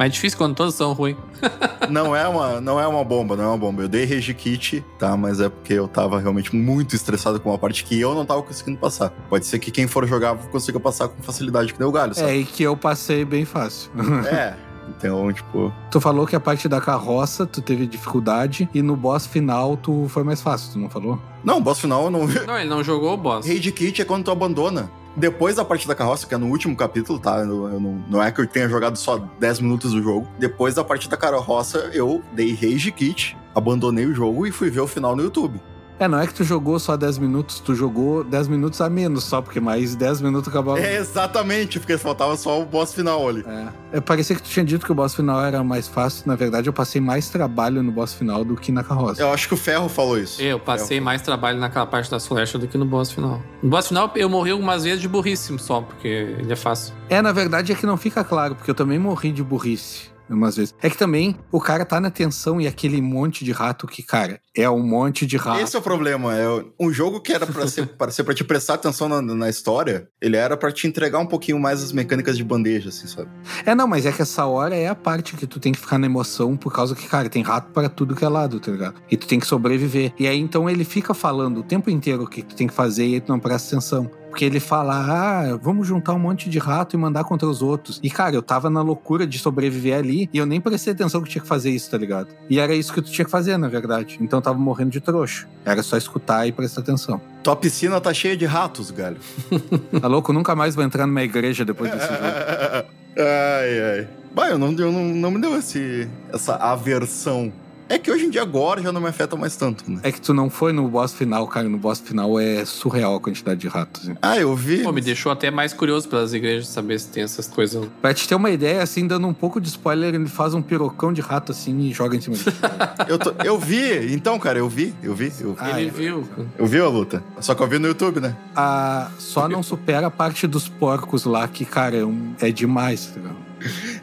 [0.00, 1.14] Mas é difícil quando todos são ruins.
[1.90, 3.82] Não é uma, não é uma bomba, não é uma bomba.
[3.82, 5.16] Eu dei rage kit, tá?
[5.16, 8.42] Mas é porque eu tava realmente muito estressado com uma parte que eu não tava
[8.44, 9.10] conseguindo passar.
[9.28, 12.14] Pode ser que quem for jogar consiga passar com facilidade que deu o galho, É,
[12.14, 12.32] sabe?
[12.38, 13.90] e que eu passei bem fácil.
[14.30, 14.54] É.
[14.96, 19.26] Então, tipo, Tu falou que a parte da carroça tu teve dificuldade e no boss
[19.26, 21.18] final tu foi mais fácil, tu não falou?
[21.44, 22.26] não, o boss final eu não.
[22.26, 23.46] Não, ele não jogou o boss.
[23.46, 24.90] Rage kit é quando tu abandona.
[25.16, 27.38] Depois da parte da carroça, que é no último capítulo, tá?
[27.38, 30.28] Eu, eu não, não é que eu tenha jogado só 10 minutos do jogo.
[30.38, 34.80] Depois da parte da carroça, eu dei rage kit, abandonei o jogo e fui ver
[34.80, 35.60] o final no YouTube.
[36.00, 39.22] É, não é que tu jogou só 10 minutos, tu jogou 10 minutos a menos
[39.22, 40.80] só, porque mais 10 minutos acabava.
[40.80, 43.44] É, exatamente, porque faltava só o boss final ali.
[43.46, 43.98] É.
[43.98, 46.24] É, parecia que tu tinha dito que o boss final era mais fácil.
[46.26, 49.20] Na verdade, eu passei mais trabalho no boss final do que na carroça.
[49.20, 50.40] Eu acho que o Ferro falou isso.
[50.40, 53.42] Eu passei mais trabalho naquela parte das flechas do que no boss final.
[53.62, 56.94] No boss final eu morri algumas vezes de burrice só, porque ele é fácil.
[57.10, 60.56] É, na verdade é que não fica claro, porque eu também morri de burrice umas
[60.56, 60.74] vezes.
[60.82, 64.40] É que também o cara tá na tensão e aquele monte de rato que, cara,
[64.56, 65.60] é um monte de rato.
[65.60, 66.36] Esse é o problema.
[66.36, 66.46] É
[66.78, 70.08] um jogo que era pra ser para ser para te prestar atenção na, na história,
[70.20, 73.28] ele era pra te entregar um pouquinho mais as mecânicas de bandeja, assim, sabe?
[73.64, 75.98] É, não, mas é que essa hora é a parte que tu tem que ficar
[75.98, 79.00] na emoção por causa que, cara, tem rato para tudo que é lado, tá ligado?
[79.10, 80.12] E tu tem que sobreviver.
[80.18, 83.06] E aí, então, ele fica falando o tempo inteiro o que tu tem que fazer
[83.06, 84.10] e aí tu não presta atenção.
[84.30, 87.98] Porque ele fala, ah, vamos juntar um monte de rato e mandar contra os outros.
[88.02, 91.28] E, cara, eu tava na loucura de sobreviver ali e eu nem prestei atenção que
[91.28, 92.28] tinha que fazer isso, tá ligado?
[92.48, 94.18] E era isso que tu tinha que fazer, na verdade.
[94.20, 95.48] Então eu tava morrendo de trouxa.
[95.64, 97.20] Era só escutar e prestar atenção.
[97.42, 99.18] Tua piscina tá cheia de ratos, galho.
[100.00, 100.32] Tá louco?
[100.32, 102.20] Nunca mais vou entrar numa igreja depois desse jogo.
[103.18, 104.08] ai, ai.
[104.32, 107.52] Bah, eu não, eu não, não me deu esse, essa aversão.
[107.90, 109.98] É que hoje em dia agora já não me afeta mais tanto, né?
[110.04, 111.68] É que tu não foi no boss final, cara.
[111.68, 114.08] No boss final é surreal a quantidade de ratos.
[114.08, 114.16] hein?
[114.22, 114.84] Ah, eu vi.
[114.84, 117.84] Pô, me deixou até mais curioso pelas igrejas saber se tem essas coisas.
[118.00, 121.12] Pra te ter uma ideia, assim, dando um pouco de spoiler, ele faz um pirocão
[121.12, 122.56] de rato assim e joga em cima dele.
[123.08, 125.32] Eu, tô- eu vi, então, cara, eu vi, eu vi.
[125.40, 126.24] Eu, Ah, ele viu.
[126.56, 127.24] eu vi a luta.
[127.40, 128.36] Só que eu vi no YouTube, né?
[128.54, 133.06] Ah, só não supera a parte dos porcos lá, que, cara, é, um- é demais,
[133.06, 133.49] tá ligado?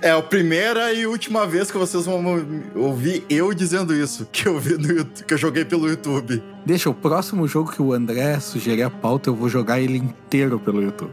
[0.01, 2.23] É a primeira e última vez que vocês vão
[2.75, 6.43] ouvir eu dizendo isso, que eu vi no YouTube, que eu joguei pelo YouTube.
[6.65, 10.59] Deixa, o próximo jogo que o André sugerir a pauta, eu vou jogar ele inteiro
[10.59, 11.11] pelo YouTube.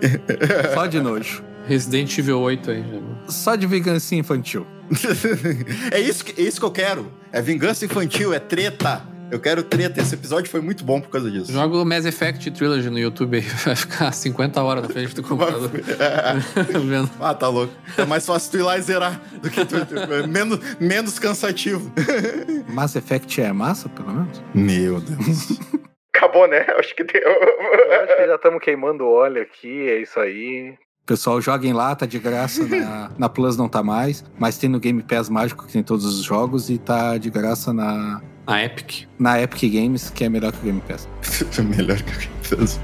[0.74, 1.42] Só de nojo.
[1.66, 2.82] Resident Evil 8 aí.
[2.82, 3.32] já.
[3.32, 4.66] Só de vingança infantil.
[5.90, 7.10] é, isso que, é isso que eu quero.
[7.32, 9.15] É vingança infantil, é treta.
[9.30, 10.00] Eu quero treta.
[10.00, 11.52] Esse episódio foi muito bom por causa disso.
[11.52, 13.42] Joga o Mass Effect Trilogy no YouTube aí.
[13.64, 15.70] Vai ficar 50 horas na frente do computador.
[16.86, 17.10] Vendo.
[17.20, 17.72] Ah, tá louco.
[17.98, 19.76] É mais fácil tu ir lá e zerar do que tu.
[19.76, 21.92] é menos, menos cansativo.
[22.68, 24.42] Mass Effect é massa, pelo menos?
[24.54, 25.58] Meu Deus.
[26.14, 26.64] Acabou, né?
[26.78, 27.22] Acho que deu.
[28.02, 30.74] acho que já estamos queimando óleo aqui, é isso aí.
[31.06, 32.66] Pessoal, joguem lá, tá de graça.
[32.66, 36.04] Na, na Plus não tá mais, mas tem no Game Pass Mágico, que tem todos
[36.04, 39.06] os jogos, e tá de graça na, A Epic.
[39.16, 41.08] na Epic Games, que é melhor que o Game Pass.
[41.76, 42.80] Melhor que eu fiz.